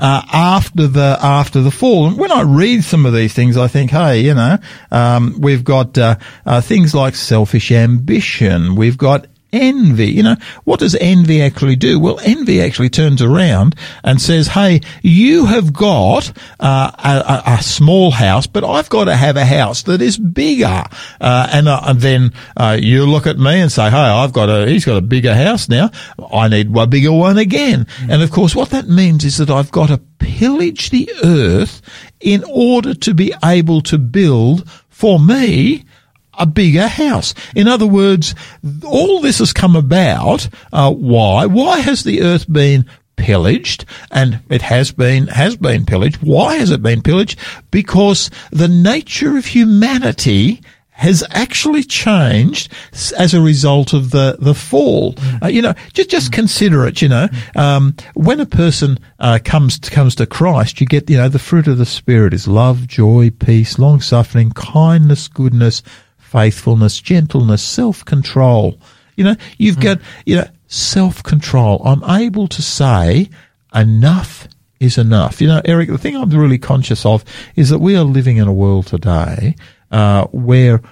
[0.00, 2.06] uh, after the, after the fall.
[2.06, 4.58] And when I read some of these things, I think, hey, you know,
[4.92, 8.76] um, we've got, uh, uh, things like selfish ambition.
[8.76, 9.26] We've got
[9.56, 10.10] envy.
[10.10, 11.98] You know, what does envy actually do?
[11.98, 18.10] Well, envy actually turns around and says, "Hey, you have got uh, a, a, small
[18.10, 20.84] house, but I've got to have a house that is bigger."
[21.20, 24.48] Uh, and, uh, and then uh, you look at me and say, "Hey, I've got
[24.48, 25.90] a he's got a bigger house now.
[26.32, 29.70] I need a bigger one again." And of course, what that means is that I've
[29.70, 31.82] got to pillage the earth
[32.20, 35.84] in order to be able to build for me
[36.38, 37.34] a bigger house.
[37.54, 38.34] In other words,
[38.84, 40.48] all this has come about.
[40.72, 41.46] Uh, why?
[41.46, 43.84] Why has the earth been pillaged?
[44.10, 46.22] And it has been has been pillaged.
[46.22, 47.38] Why has it been pillaged?
[47.70, 50.60] Because the nature of humanity
[50.96, 52.72] has actually changed
[53.18, 55.14] as a result of the the fall.
[55.42, 57.02] Uh, you know, just just consider it.
[57.02, 61.18] You know, um, when a person uh, comes to, comes to Christ, you get you
[61.18, 65.82] know the fruit of the Spirit is love, joy, peace, long suffering, kindness, goodness,
[66.36, 68.78] faithfulness, gentleness, self control.
[69.16, 71.80] You know, you've got, you know, self control.
[71.82, 73.30] I'm able to say
[73.74, 74.46] enough
[74.78, 75.40] is enough.
[75.40, 77.24] You know, Eric, the thing I'm really conscious of
[77.54, 79.56] is that we are living in a world today
[79.90, 80.82] uh, where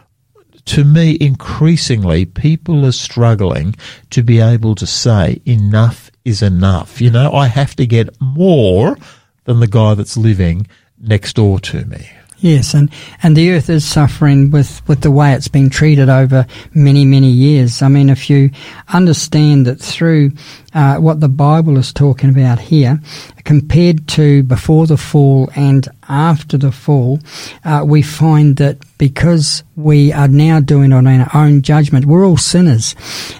[0.64, 3.76] to me, increasingly, people are struggling
[4.08, 7.02] to be able to say enough is enough.
[7.02, 8.96] You know, I have to get more
[9.44, 10.66] than the guy that's living
[10.98, 12.08] next door to me.
[12.44, 12.90] Yes, and,
[13.22, 17.30] and the earth is suffering with, with the way it's been treated over many, many
[17.30, 17.80] years.
[17.80, 18.50] I mean, if you
[18.88, 20.32] understand that through
[20.74, 23.00] uh, what the Bible is talking about here,
[23.44, 27.20] compared to before the fall and after the fall,
[27.64, 32.36] uh, we find that because we are now doing on our own judgment, we're all
[32.36, 32.94] sinners.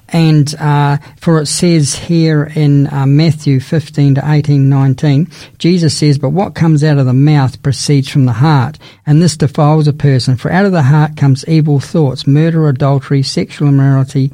[0.09, 5.29] And uh, for it says here in uh, Matthew 15 to 18, 19,
[5.59, 9.37] Jesus says, But what comes out of the mouth proceeds from the heart, and this
[9.37, 10.37] defiles a person.
[10.37, 14.33] For out of the heart comes evil thoughts, murder, adultery, sexual immorality,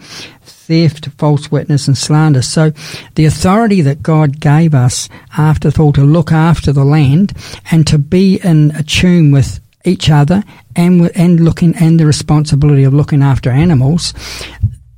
[0.71, 2.43] theft, false witness, and slander.
[2.43, 2.71] So
[3.17, 7.33] the authority that God gave us after fall to look after the land
[7.73, 10.45] and to be in tune with each other
[10.77, 14.15] and and looking and the responsibility of looking after animals.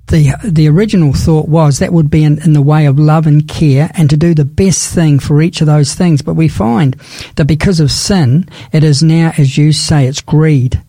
[0.09, 3.49] The, the original thought was that would be in, in the way of love and
[3.49, 6.21] care and to do the best thing for each of those things.
[6.21, 6.97] But we find
[7.37, 10.83] that because of sin, it is now, as you say, it's greed.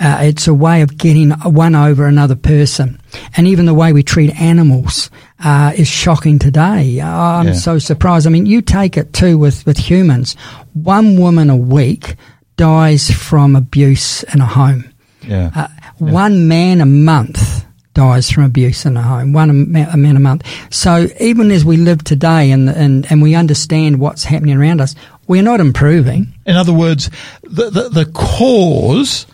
[0.00, 3.00] Uh, it's a way of getting one over another person.
[3.36, 5.10] And even the way we treat animals
[5.44, 7.00] uh, is shocking today.
[7.00, 7.52] Uh, I'm Yeah.
[7.54, 8.26] so surprised.
[8.26, 10.34] I mean, you take it too with, with humans.
[10.74, 12.16] One woman a week
[12.56, 14.84] dies from abuse in a home.
[15.22, 15.50] Yeah.
[15.54, 17.64] Uh, One man a month
[17.94, 19.32] dies from abuse in a home.
[19.32, 20.44] One a ma- a man a month.
[20.70, 24.94] So even as we live today and, and, and we understand what's happening around us,
[25.26, 26.34] we're not improving.
[26.46, 27.10] In other words,
[27.42, 29.26] the, the, the cause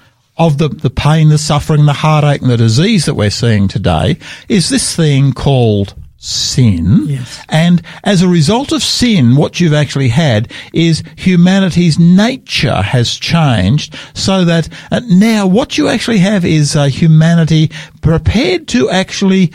[0.47, 4.18] of the, the pain, the suffering, the heartache, and the disease that we're seeing today
[4.49, 7.07] is this thing called sin.
[7.07, 7.45] Yes.
[7.49, 13.97] And as a result of sin, what you've actually had is humanity's nature has changed
[14.14, 17.70] so that uh, now what you actually have is uh, humanity
[18.01, 19.53] prepared to actually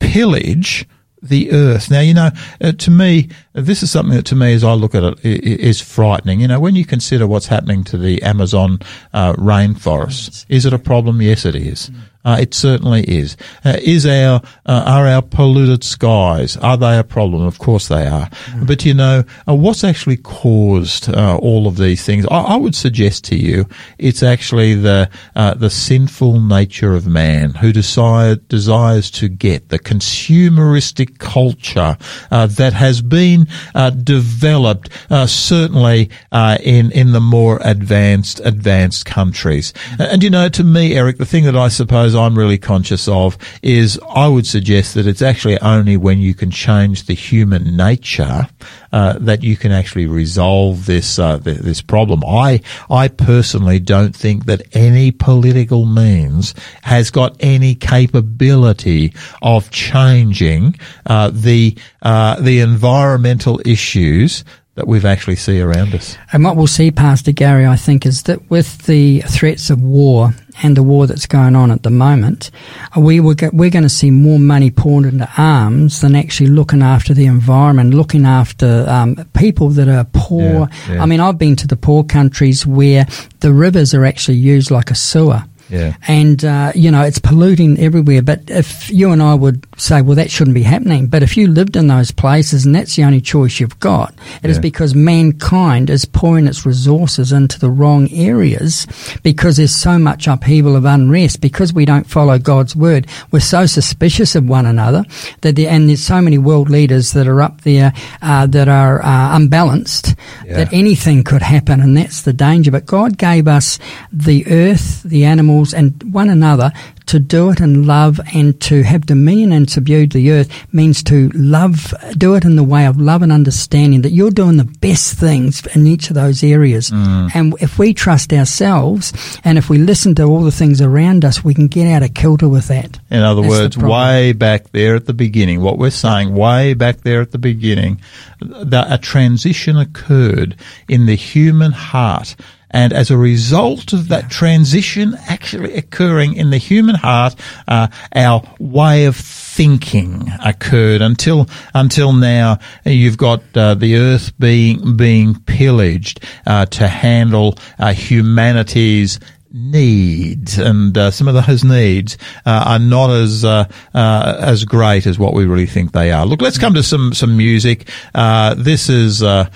[0.00, 0.86] pillage
[1.22, 1.90] the earth.
[1.90, 4.72] Now, you know, uh, to me, uh, this is something that to me, as I
[4.74, 6.40] look at it, is frightening.
[6.40, 8.78] You know, when you consider what's happening to the Amazon
[9.12, 11.20] uh, rainforests, is it a problem?
[11.22, 11.90] Yes, it is.
[12.24, 13.36] Uh, it certainly is.
[13.64, 16.56] Uh, is our uh, are our polluted skies?
[16.58, 17.42] Are they a problem?
[17.42, 18.28] Of course they are.
[18.64, 22.26] But you know, uh, what's actually caused uh, all of these things?
[22.30, 23.66] I, I would suggest to you,
[23.98, 29.78] it's actually the uh, the sinful nature of man who desire desires to get the
[29.78, 31.96] consumeristic culture
[32.30, 39.06] uh, that has been uh, developed uh, certainly uh, in in the more advanced advanced
[39.06, 39.72] countries.
[39.98, 43.36] And you know, to me, Eric, the thing that I suppose I'm really conscious of
[43.62, 48.48] is I would suggest that it's actually only when you can change the human nature
[48.92, 52.22] uh, that you can actually resolve this uh, th- this problem.
[52.26, 60.76] I I personally don't think that any political means has got any capability of changing
[61.06, 64.44] uh, the uh, the environmental issues
[64.78, 66.16] that we've actually see around us.
[66.32, 70.30] And what we'll see, Pastor Gary, I think, is that with the threats of war
[70.62, 72.50] and the war that's going on at the moment,
[72.96, 76.82] we will get, we're going to see more money poured into arms than actually looking
[76.82, 80.42] after the environment, looking after um, people that are poor.
[80.42, 81.02] Yeah, yeah.
[81.02, 83.06] I mean, I've been to the poor countries where
[83.40, 85.44] the rivers are actually used like a sewer.
[85.70, 85.94] Yeah.
[86.06, 88.22] And, uh, you know, it's polluting everywhere.
[88.22, 91.06] But if you and I would say, well, that shouldn't be happening.
[91.08, 94.50] But if you lived in those places and that's the only choice you've got, it
[94.50, 94.62] is Yeah.
[94.62, 98.86] because mankind is pouring its resources into the wrong areas
[99.22, 103.06] because there's so much upheaval of unrest because we don't follow God's word.
[103.30, 105.04] We're so suspicious of one another
[105.42, 107.92] that the, and there's so many world leaders that are up there,
[108.22, 110.14] uh, that are, uh, unbalanced
[110.46, 110.56] Yeah.
[110.58, 112.70] that anything could happen, and that's the danger.
[112.70, 113.78] But God gave us
[114.12, 116.72] the earth, the animals, and one another
[117.06, 121.30] to do it in love and to have dominion and subdue the earth means to
[121.30, 125.14] love, do it in the way of love and understanding that you're doing the best
[125.14, 126.90] things in each of those areas.
[126.90, 127.30] Mm.
[127.34, 131.42] And if we trust ourselves and if we listen to all the things around us,
[131.42, 132.98] we can get out of kilter with that.
[133.10, 136.98] In other That's words, way back there at the beginning, what we're saying, way back
[136.98, 138.02] there at the beginning,
[138.40, 140.56] that a transition occurred
[140.88, 142.36] in the human heart.
[142.70, 147.34] And as a result of that transition actually occurring in the human heart,
[147.66, 152.58] uh, our way of thinking occurred until until now.
[152.84, 159.18] You've got uh, the earth being being pillaged uh, to handle uh, humanity's
[159.52, 165.06] needs, and uh, some of those needs uh, are not as uh, uh, as great
[165.06, 166.26] as what we really think they are.
[166.26, 167.88] Look, let's come to some some music.
[168.14, 169.48] Uh, this is uh,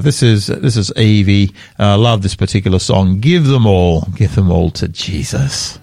[0.00, 1.54] this is this is Evie.
[1.78, 3.20] Uh, love this particular song.
[3.20, 5.78] Give them all, give them all to Jesus.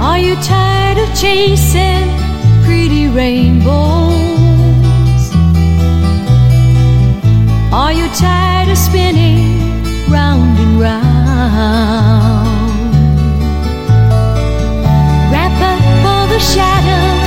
[0.00, 2.10] Are you tired of chasing
[2.64, 4.23] pretty rainbows?
[7.76, 12.46] Are you tired of spinning round and round?
[15.32, 17.23] Wrap up all the shattered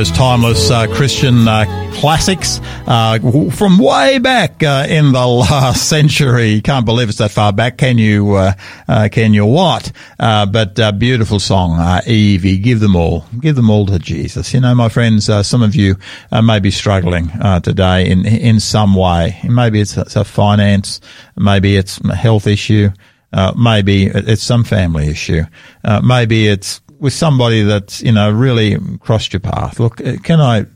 [0.00, 3.18] those timeless uh, Christian uh, classics uh,
[3.50, 6.62] from way back uh, in the last century.
[6.62, 7.76] Can't believe it's that far back.
[7.76, 8.34] Can you?
[8.34, 8.54] Uh,
[8.88, 9.44] uh, can you?
[9.44, 9.92] What?
[10.18, 12.56] But beautiful song, Evie.
[12.56, 13.26] Give them all.
[13.40, 14.54] Give them all to Jesus.
[14.54, 15.28] You know, my friends.
[15.46, 15.96] Some of you
[16.32, 17.28] may be struggling
[17.62, 19.38] today in in some way.
[19.44, 21.02] Maybe it's it's a finance.
[21.36, 22.88] Maybe it's a health issue.
[23.34, 25.42] Uh, maybe it's some family issue.
[25.84, 29.80] Uh, maybe it's with somebody that's, you know, really crossed your path.
[29.80, 30.66] Look, uh, can I,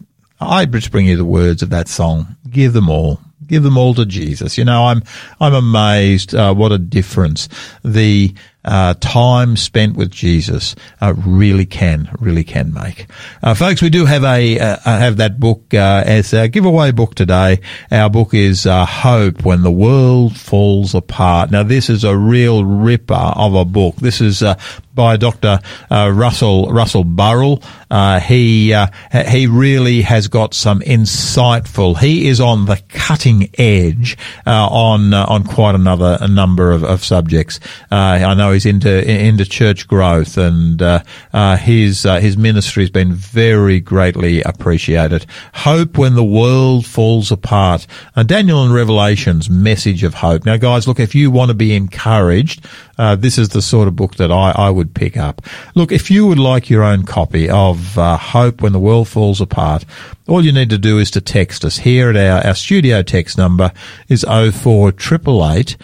[0.40, 2.36] I just bring you the words of that song.
[2.50, 3.20] Give them all.
[3.46, 4.56] Give them all to Jesus.
[4.58, 5.02] You know, I'm,
[5.38, 7.48] I'm amazed, uh, what a difference
[7.84, 8.34] the,
[8.64, 13.06] uh, time spent with Jesus uh, really can, really can make.
[13.42, 17.14] Uh, folks, we do have a uh, have that book uh, as a giveaway book
[17.14, 17.60] today.
[17.90, 21.50] Our book is uh, Hope When the World Falls Apart.
[21.50, 23.96] Now, this is a real ripper of a book.
[23.96, 24.56] This is uh,
[24.94, 25.60] by Dr.
[25.90, 27.62] Uh, Russell Russell Burrill.
[27.90, 28.86] Uh, he uh,
[29.28, 31.98] he really has got some insightful.
[31.98, 37.04] He is on the cutting edge uh, on uh, on quite another number of, of
[37.04, 37.60] subjects.
[37.90, 41.02] Uh, I know into into church growth, and uh,
[41.32, 45.26] uh, his uh, his ministry has been very greatly appreciated.
[45.52, 47.86] Hope when the world falls apart.
[48.14, 50.46] Uh, Daniel and Revelation's message of hope.
[50.46, 52.64] Now, guys, look, if you want to be encouraged,
[52.96, 55.42] uh, this is the sort of book that I, I would pick up.
[55.74, 59.40] Look, if you would like your own copy of uh, Hope When the World Falls
[59.40, 59.84] Apart,
[60.28, 63.36] all you need to do is to text us here at our, our studio text
[63.36, 63.72] number
[64.08, 65.76] is 0488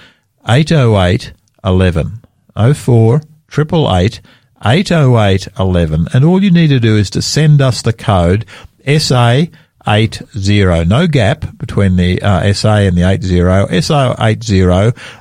[0.49, 1.33] 808
[1.65, 2.20] 11.
[2.75, 3.21] 04
[3.53, 4.21] 888
[4.65, 6.09] 808 11.
[6.13, 8.45] And all you need to do is to send us the code
[8.99, 9.45] SA
[9.87, 10.85] 80.
[10.85, 14.61] No gap between the uh, SA and the 80, SA 80,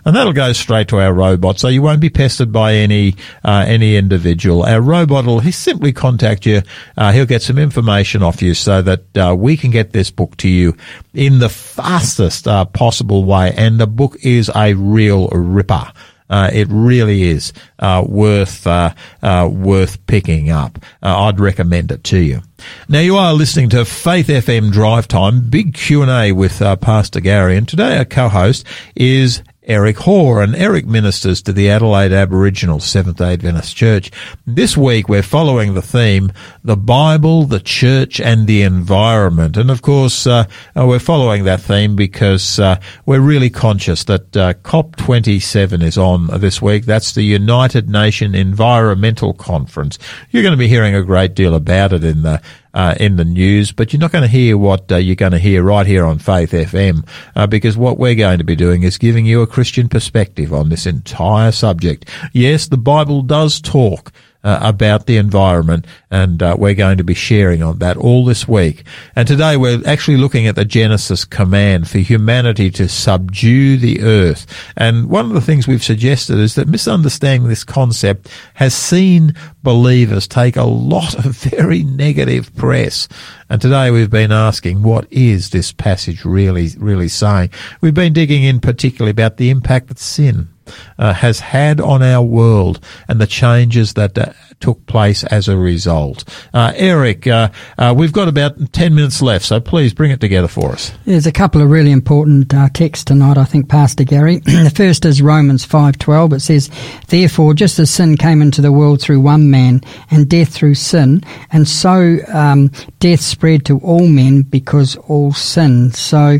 [0.06, 1.60] and that'll go straight to our robot.
[1.60, 4.64] So you won't be pestered by any uh, any individual.
[4.64, 6.62] Our robot will he simply contact you.
[6.98, 10.36] Uh, he'll get some information off you so that uh, we can get this book
[10.38, 10.76] to you
[11.14, 13.54] in the fastest uh, possible way.
[13.56, 15.92] And the book is a real ripper.
[16.30, 20.78] Uh, it really is uh, worth uh, uh worth picking up.
[21.02, 22.42] Uh, I'd recommend it to you.
[22.88, 27.20] Now you are listening to Faith FM Drive Time, big Q and A with Pastor
[27.20, 28.66] Gary, and today our co-host
[28.96, 34.10] is Eric Hoare, and Eric ministers to the Adelaide Aboriginal Seventh-day Adventist Church.
[34.48, 36.32] This week we're following the theme,
[36.64, 39.58] the Bible, the Church and the Environment.
[39.58, 40.46] And of course, uh,
[40.76, 46.64] we're following that theme because uh, we're really conscious that uh, COP27 is on this
[46.64, 46.86] week.
[46.86, 50.00] That's the United Nations Environmental Conference.
[50.32, 52.42] You're going to be hearing a great deal about it in the
[52.74, 55.40] uh, in the news, but you're not going to hear what uh, you're going to
[55.40, 58.98] hear right here on Faith FM, uh, because what we're going to be doing is
[58.98, 62.10] giving you a Christian perspective on this entire subject.
[62.34, 64.12] Yes, the Bible does talk
[64.44, 68.48] uh, about the environment, and uh, we're going to be sharing on that all this
[68.48, 68.84] week.
[69.16, 74.46] And today we're actually looking at the Genesis command for humanity to subdue the earth.
[74.78, 80.28] And one of the things we've suggested is that misunderstanding this concept has seen believers
[80.28, 83.08] take a lot of very negative press.
[83.50, 87.50] And today we've been asking, what is this passage really, really saying?
[87.82, 90.48] We've been digging in particularly about the impact that sin
[90.98, 95.58] uh, has had on our world and the changes that uh, took place as a
[95.58, 96.24] result.
[96.54, 100.48] Uh, Eric, uh, uh, we've got about 10 minutes left, so please bring it together
[100.48, 100.92] for us.
[101.06, 104.38] There's a couple of really important uh, texts tonight, I think, Pastor Gary.
[104.40, 106.34] the first is Romans 5.12.
[106.34, 106.70] It says,
[107.08, 111.24] Therefore, just as sin came into the world through one man, and death through sin,
[111.52, 115.96] and so um, death spread to all men because all sinned.
[115.96, 116.40] So,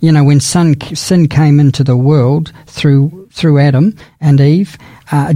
[0.00, 4.78] you know, when sin, sin came into the world through through Adam and Eve,
[5.12, 5.34] uh,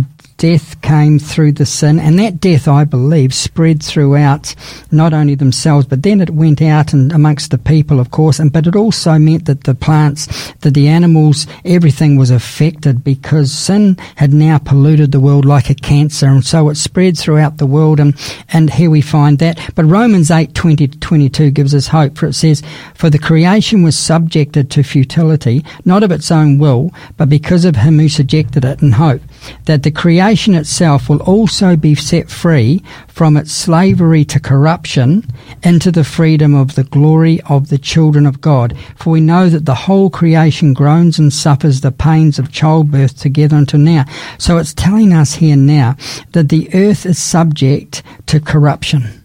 [0.93, 4.55] came through the sin, and that death, I believe, spread throughout
[4.91, 8.53] not only themselves, but then it went out and amongst the people, of course, and
[8.53, 13.97] but it also meant that the plants, that the animals, everything was affected because sin
[14.17, 17.99] had now polluted the world like a cancer, and so it spread throughout the world,
[17.99, 18.15] and
[18.53, 19.59] and here we find that.
[19.75, 22.63] But Romans eight twenty to twenty two gives us hope, for it says,
[22.93, 27.77] "For the creation was subjected to futility, not of its own will, but because of
[27.77, 29.23] him who subjected it, in hope
[29.65, 35.25] that the creation." itself will also be set free from its slavery to corruption
[35.63, 38.75] into the freedom of the glory of the children of God.
[38.97, 43.57] For we know that the whole creation groans and suffers the pains of childbirth together
[43.57, 44.05] until now.
[44.39, 45.97] So it's telling us here now
[46.33, 49.23] that the earth is subject to corruption.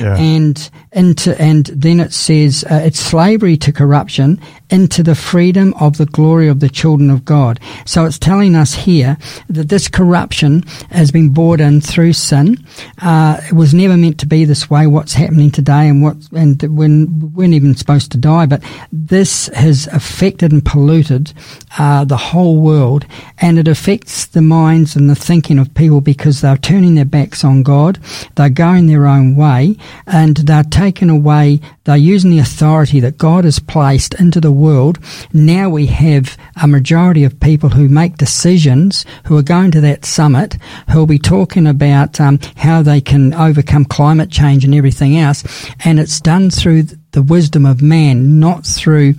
[0.00, 0.16] Yeah.
[0.16, 4.40] And into and then it says uh, it's slavery to corruption
[4.70, 7.60] into the freedom of the glory of the children of God.
[7.84, 9.18] So it's telling us here
[9.48, 12.64] that this corruption has been brought in through sin.
[13.02, 14.86] Uh, it was never meant to be this way.
[14.86, 19.48] What's happening today and what and when we weren't even supposed to die, but this
[19.48, 21.32] has affected and polluted
[21.78, 23.04] uh, the whole world,
[23.38, 27.44] and it affects the minds and the thinking of people because they're turning their backs
[27.44, 27.98] on God.
[28.36, 29.76] They're going their own way,
[30.06, 31.60] and they're taken away.
[31.84, 34.98] They're using the authority that God has placed into the world.
[35.32, 40.04] Now we have a majority of people who make decisions, who are going to that
[40.04, 40.58] summit,
[40.90, 45.42] who will be talking about um, how they can overcome climate change and everything else.
[45.86, 46.82] And it's done through
[47.12, 49.14] the wisdom of man, not through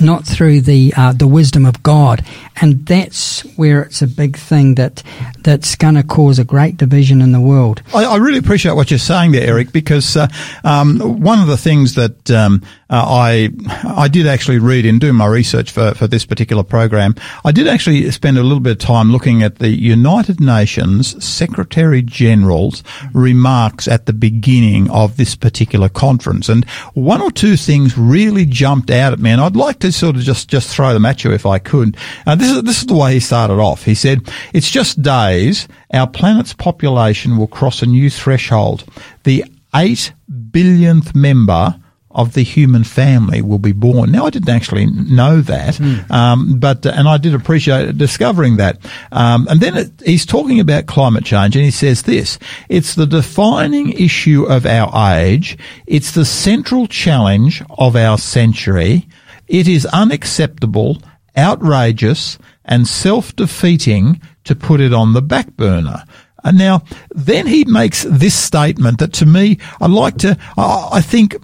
[0.00, 2.24] not through the uh, the wisdom of God,
[2.60, 5.02] and that's where it's a big thing that
[5.40, 7.82] that's going to cause a great division in the world.
[7.94, 10.28] I, I, really appreciate what you're saying there, Eric, because uh,
[10.64, 13.50] um, one of the things that um, uh, I
[13.84, 17.14] I did actually read in doing my research for, for this particular program,
[17.44, 22.00] I did actually spend a little bit of time looking at the United Nations Secretary
[22.00, 22.82] General's
[23.12, 26.64] remarks at the beginning of this particular conference, and
[26.94, 30.22] one or two things really jumped out at me, and I'd like to sort of
[30.22, 31.96] just just throw them at you if I could.
[32.26, 33.84] Uh, this is this is the way he started off.
[33.84, 34.22] He said,
[34.54, 35.68] "It's just days.
[35.92, 38.84] Our planet's population will cross a new threshold.
[39.24, 41.74] The eight billionth member."
[42.10, 44.10] Of the human family will be born.
[44.10, 46.10] Now, I didn't actually know that, mm.
[46.10, 48.78] um, but and I did appreciate discovering that.
[49.12, 52.38] Um, and then it, he's talking about climate change, and he says this:
[52.68, 55.58] it's the defining issue of our age.
[55.86, 59.06] It's the central challenge of our century.
[59.46, 60.98] It is unacceptable
[61.38, 66.04] outrageous, and self-defeating to put it on the back burner.
[66.44, 71.00] And now, then he makes this statement that to me, I'd like to, I I
[71.00, 71.36] think,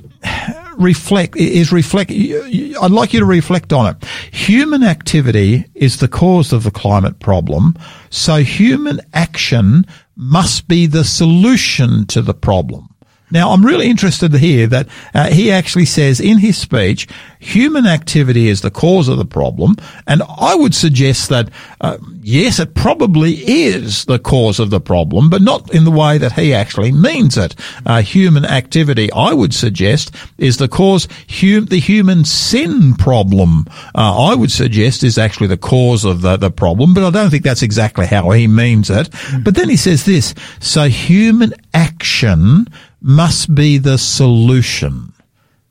[0.79, 2.11] reflect is reflect.
[2.11, 4.05] I'd like you to reflect on it.
[4.33, 7.75] Human activity is the cause of the climate problem,
[8.11, 12.94] so human action must be the solution to the problem.
[13.31, 17.09] Now, I'm really interested to hear that uh, he actually says in his speech,
[17.41, 19.77] human activity is the cause of the problem.
[20.07, 21.49] And I would suggest that,
[21.81, 26.19] uh, yes, it probably is the cause of the problem, but not in the way
[26.19, 27.55] that he actually means it.
[27.85, 34.29] Uh, human activity, I would suggest, is the cause, hum- the human sin problem, uh,
[34.31, 37.45] I would suggest is actually the cause of the, the problem, but I don't think
[37.45, 39.09] that's exactly how he means it.
[39.43, 42.69] But then he says this, so human action
[43.05, 45.13] must be the solution.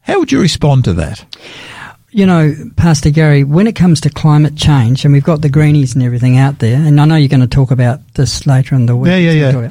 [0.01, 1.25] How would you respond to that?
[2.11, 5.95] You know, Pastor Gary, when it comes to climate change, and we've got the greenies
[5.95, 8.86] and everything out there, and I know you're going to talk about this later in
[8.86, 9.09] the week.
[9.09, 9.69] Yeah, yeah, yeah.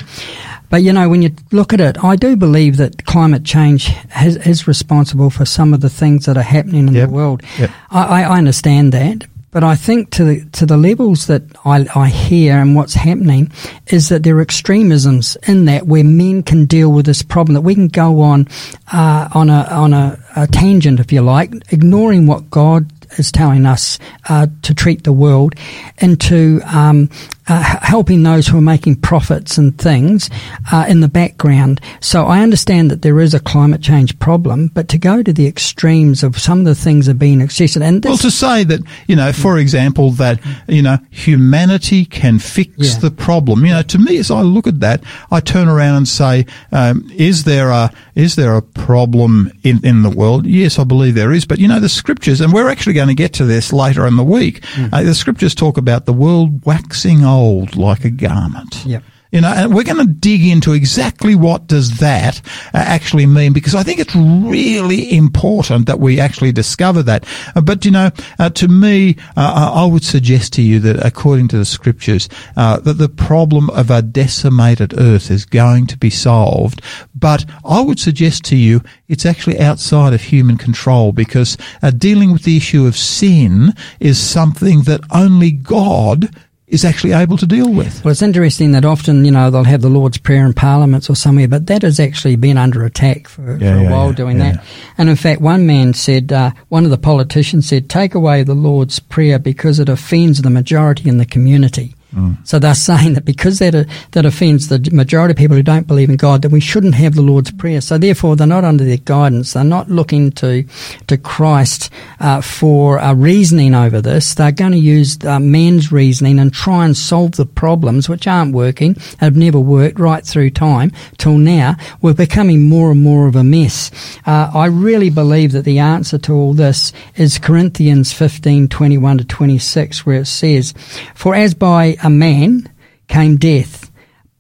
[0.69, 4.37] But you know, when you look at it, I do believe that climate change has,
[4.39, 7.09] is responsible for some of the things that are happening in Yep.
[7.09, 7.43] the world.
[7.61, 7.71] Yep.
[7.91, 11.87] I, I I understand that, but I think to the to the levels that I,
[11.95, 13.53] I hear and what's happening
[13.87, 17.61] is that there are extremisms in that where men can deal with this problem that
[17.61, 18.49] we can go on
[18.93, 23.67] uh, on a on a, a tangent, if you like, ignoring what God is telling
[23.67, 23.99] us
[24.29, 25.55] uh, to treat the world
[25.99, 27.11] into um,
[27.49, 30.31] uh, helping those who are making profits and things
[30.73, 31.81] uh, in the background.
[32.01, 35.47] So I understand that there is a climate change problem, but to go to the
[35.47, 38.81] extremes of some of the things that are being excessive, and Well, to say that,
[39.09, 42.99] you know, for example, that, you know, humanity can fix Yeah.
[43.01, 43.65] the problem.
[43.65, 47.11] You know, to me, as I look at that, I turn around and say, um,
[47.17, 50.47] is there a, is there a problem in, in the world?
[50.47, 51.45] Yes, I believe there is.
[51.45, 54.17] But, you know, the scriptures, and we're actually going to get to this later in
[54.17, 58.85] the week, uh, the scriptures talk about the world waxing old like a garment.
[58.85, 59.03] Yep.
[59.33, 62.43] You know, and we're going to dig into exactly what does that
[62.75, 67.25] uh, actually mean because I think it's really important that we actually discover that.
[67.57, 71.03] Uh, but you know, uh, to me, uh, I I would suggest to you that
[71.05, 72.29] according to the scriptures,
[72.59, 76.83] uh, that the problem of a decimated earth is going to be solved.
[77.15, 82.33] But I would suggest to you it's actually outside of human control because uh, dealing
[82.33, 86.29] with the issue of sin is something that only God
[86.73, 88.03] is actually able to deal with.
[88.03, 91.15] Well, it's interesting that often, you know, they'll have the Lord's Prayer in parliaments or
[91.15, 94.15] somewhere, but that has actually been under attack for, Yeah, for a yeah, while yeah,
[94.15, 94.65] doing that.
[94.97, 98.55] And in fact, one man said, uh, one of the politicians said, take away the
[98.55, 101.95] Lord's Prayer because it offends the majority in the community.
[102.15, 102.47] Mm.
[102.47, 106.11] So they're saying that because that, that offends the majority of people who don't believe
[106.11, 107.81] in God, that we shouldn't have the Lord's Prayer.
[107.81, 109.53] So therefore, they're not under their guidance.
[109.53, 110.65] They're not looking to
[111.07, 111.91] to Christ
[112.21, 114.35] uh, for uh, reasoning over this.
[114.35, 118.55] They're going to use uh, man's reasoning and try and solve the problems which aren't
[118.55, 121.77] working, have never worked right through time till now.
[122.01, 123.91] We're becoming more and more of a mess.
[124.27, 129.25] Uh, I really believe that the answer to all this is Corinthians 15, 21 to
[129.25, 130.75] 26, where it says,
[131.15, 132.71] For as by a man
[133.09, 133.91] came death,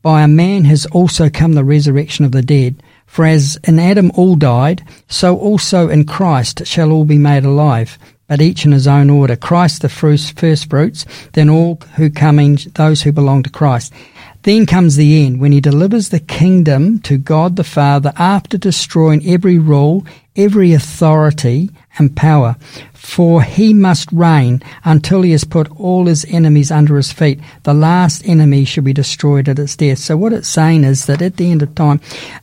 [0.02, 2.82] by a man has also come the resurrection of the dead.
[3.06, 7.98] For as in Adam all died, so also in Christ shall all be made alive,
[8.26, 9.36] but each in his own order.
[9.36, 11.04] Christ the first, fruits,
[11.34, 13.92] then all who come in, those who belong to Christ.
[14.44, 19.24] Then comes the end, when he delivers the kingdom to God the Father after destroying
[19.28, 20.04] every rule,
[20.34, 22.56] every authority and power.
[23.02, 27.40] For he must reign until he has put all his enemies under his feet.
[27.64, 29.98] The last enemy shall be destroyed at its death.
[29.98, 32.00] So what it's saying is that at the end of time,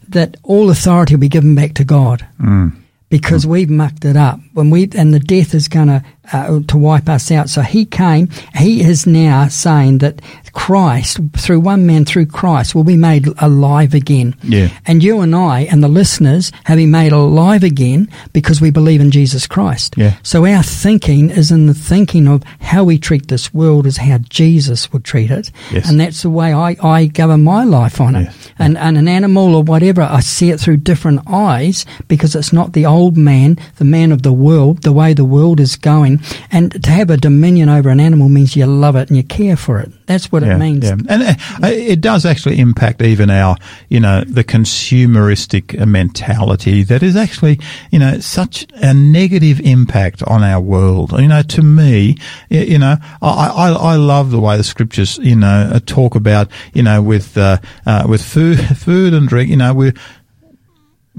[0.10, 2.28] that all authority will be given back to God.
[2.41, 2.74] Mm.
[3.07, 6.03] Because we've mucked it up when we and the death is going to
[6.34, 7.49] uh, to wipe us out.
[7.49, 8.30] So he came.
[8.55, 10.21] He is now saying that
[10.53, 14.36] Christ, through one man, through Christ, will be made alive again.
[14.43, 14.69] Yeah.
[14.86, 19.01] And you and I and the listeners have been made alive again because we believe
[19.01, 19.95] in Jesus Christ.
[19.97, 20.17] Yeah.
[20.23, 24.17] So our thinking is in the thinking of how we treat this world is how
[24.30, 25.51] Jesus would treat it.
[25.71, 25.89] Yes.
[25.89, 28.23] And that's the way I, I govern my life on it.
[28.23, 28.49] Yes.
[28.57, 32.73] And, and an animal or whatever, I see it through different eyes because it's not
[32.73, 36.18] the old man, the man of the world, the way the world is going.
[36.51, 39.55] And to have a dominion over an animal means you love it and you care
[39.55, 39.91] for it.
[40.05, 40.86] That's what it means.
[40.86, 40.97] Yeah.
[41.07, 43.57] And uh, it does actually impact even our,
[43.89, 47.59] you know, the consumeristic mentality that is actually,
[47.91, 51.11] you know, such a negative impact on our world.
[51.11, 52.17] You know, to me,
[52.49, 56.49] you know, I, I, I love the way the scriptures, you know, uh, talk about,
[56.74, 59.93] you know, with, uh, uh, with food, food and drink, you know, we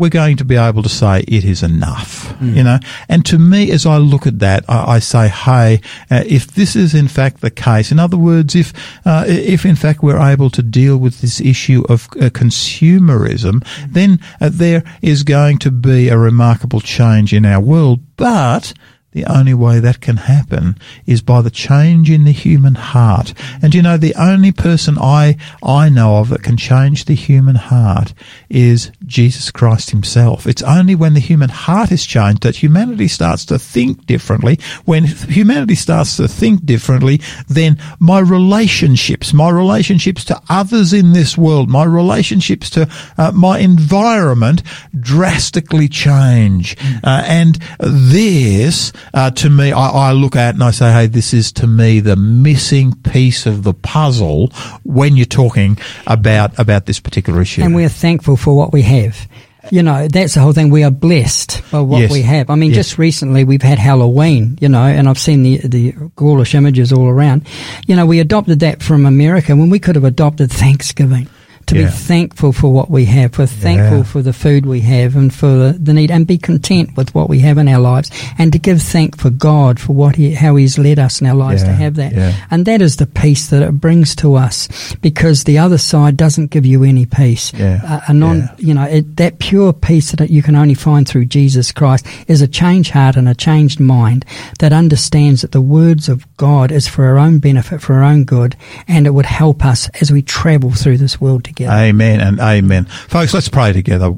[0.00, 2.78] we're going to be able to say it is enough, you know.
[3.10, 6.74] And to me, as I look at that, I, I say, hey, uh, if this
[6.74, 8.72] is in fact the case, in other words, if
[9.04, 14.18] uh, if in fact we're able to deal with this issue of uh, consumerism, then
[14.40, 18.00] uh, there is going to be a remarkable change in our world.
[18.16, 18.72] But
[19.12, 23.34] the only way that can happen is by the change in the human heart.
[23.60, 27.56] And you know, the only person I, I know of that can change the human
[27.56, 28.14] heart
[28.48, 30.46] is Jesus Christ himself.
[30.46, 34.60] It's only when the human heart is changed that humanity starts to think differently.
[34.84, 41.36] When humanity starts to think differently, then my relationships, my relationships to others in this
[41.36, 42.88] world, my relationships to
[43.18, 44.62] uh, my environment
[44.98, 46.76] drastically change.
[47.02, 51.32] Uh, and this, uh, to me, I, I look at and I say, hey, this
[51.34, 54.48] is to me the missing piece of the puzzle
[54.84, 57.62] when you're talking about, about this particular issue.
[57.62, 59.28] and we're thankful for what we have.
[59.70, 60.70] You know, that's the whole thing.
[60.70, 62.10] We are blessed by what Yes.
[62.12, 62.48] we have.
[62.48, 62.86] I mean, Yes.
[62.86, 67.06] just recently we've had Halloween, you know, and I've seen the, the ghoulish images all
[67.06, 67.46] around.
[67.86, 71.28] You know, we adopted that from America when we could have adopted Thanksgiving.
[71.70, 71.84] To Yeah.
[71.86, 74.02] be thankful for what we have, we're thankful Yeah.
[74.02, 77.28] for the food we have and for the, the need, and be content with what
[77.28, 80.56] we have in our lives, and to give thank for God for what He, how
[80.56, 82.12] He's led us in our lives to have that.
[82.12, 82.32] yeah.
[82.50, 84.66] And that is the peace that it brings to us
[85.00, 87.52] because the other side doesn't give you any peace.
[87.56, 88.48] Yeah, A, non, yeah.
[88.58, 92.42] you know, it, that pure peace that you can only find through Jesus Christ is
[92.42, 94.24] a changed heart and a changed mind
[94.58, 98.24] that understands that the words of God is for our own benefit, for our own
[98.24, 98.56] good,
[98.88, 101.59] and it would help us as we travel through this world together.
[101.68, 102.84] Amen and amen.
[102.84, 104.14] Folks, let's pray together.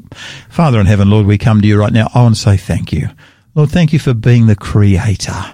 [0.49, 2.09] Father in heaven, Lord, we come to you right now.
[2.13, 3.09] I want to say thank you.
[3.55, 5.53] Lord, thank you for being the creator.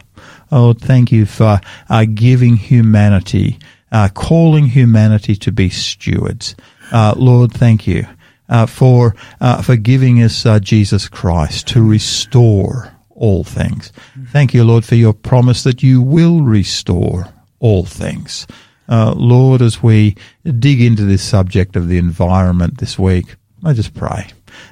[0.52, 1.60] Oh, Lord, thank you for
[1.90, 3.60] uh, giving humanity,
[3.92, 6.56] uh, calling humanity to be stewards.
[6.92, 8.06] Uh, Lord, thank you
[8.50, 13.92] uh, for uh, for giving us uh, Jesus Christ to restore all things.
[14.30, 17.28] Thank you, Lord, for your promise that you will restore
[17.60, 18.48] all things.
[18.90, 23.94] Uh, Lord, as we dig into this subject of the environment this week, I just
[23.94, 24.28] pray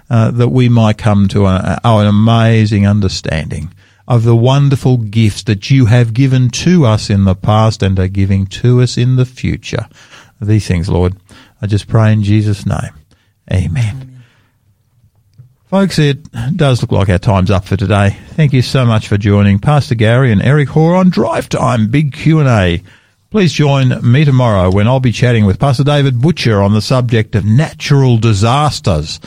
[0.09, 3.73] uh, that we might come to a, a- an amazing understanding
[4.07, 8.07] of the wonderful gifts that you have given to us in the past and are
[8.07, 9.87] giving to us in the future.
[10.41, 11.15] These things, Lord,
[11.61, 12.93] I just pray in Jesus' name.
[13.51, 14.23] Amen.
[15.65, 16.19] Folks, it
[16.55, 18.15] does look like our time's up for today.
[18.29, 22.13] Thank you so much for joining Pastor Gary and Eric Hoare on Drive Time Big
[22.13, 22.81] Q&A.
[23.29, 27.35] Please join me tomorrow when I'll be chatting with Pastor David Butcher on the subject
[27.35, 29.19] of natural disasters.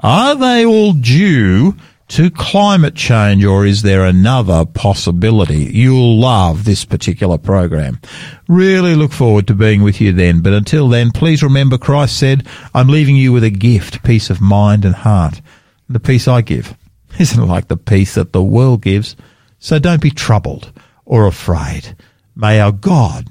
[0.00, 1.76] Are they all due
[2.08, 5.70] to climate change or is there another possibility?
[5.72, 8.00] You'll love this particular program.
[8.48, 10.40] Really look forward to being with you then.
[10.40, 14.40] But until then, please remember Christ said, I'm leaving you with a gift, peace of
[14.40, 15.40] mind and heart.
[15.88, 16.76] The peace I give
[17.20, 19.14] isn't like the peace that the world gives.
[19.60, 20.72] So don't be troubled
[21.04, 21.96] or afraid.
[22.34, 23.30] May our God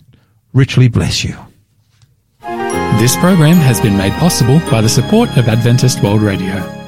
[0.54, 1.36] richly bless you.
[3.00, 6.83] This program has been made possible by the support of Adventist World Radio.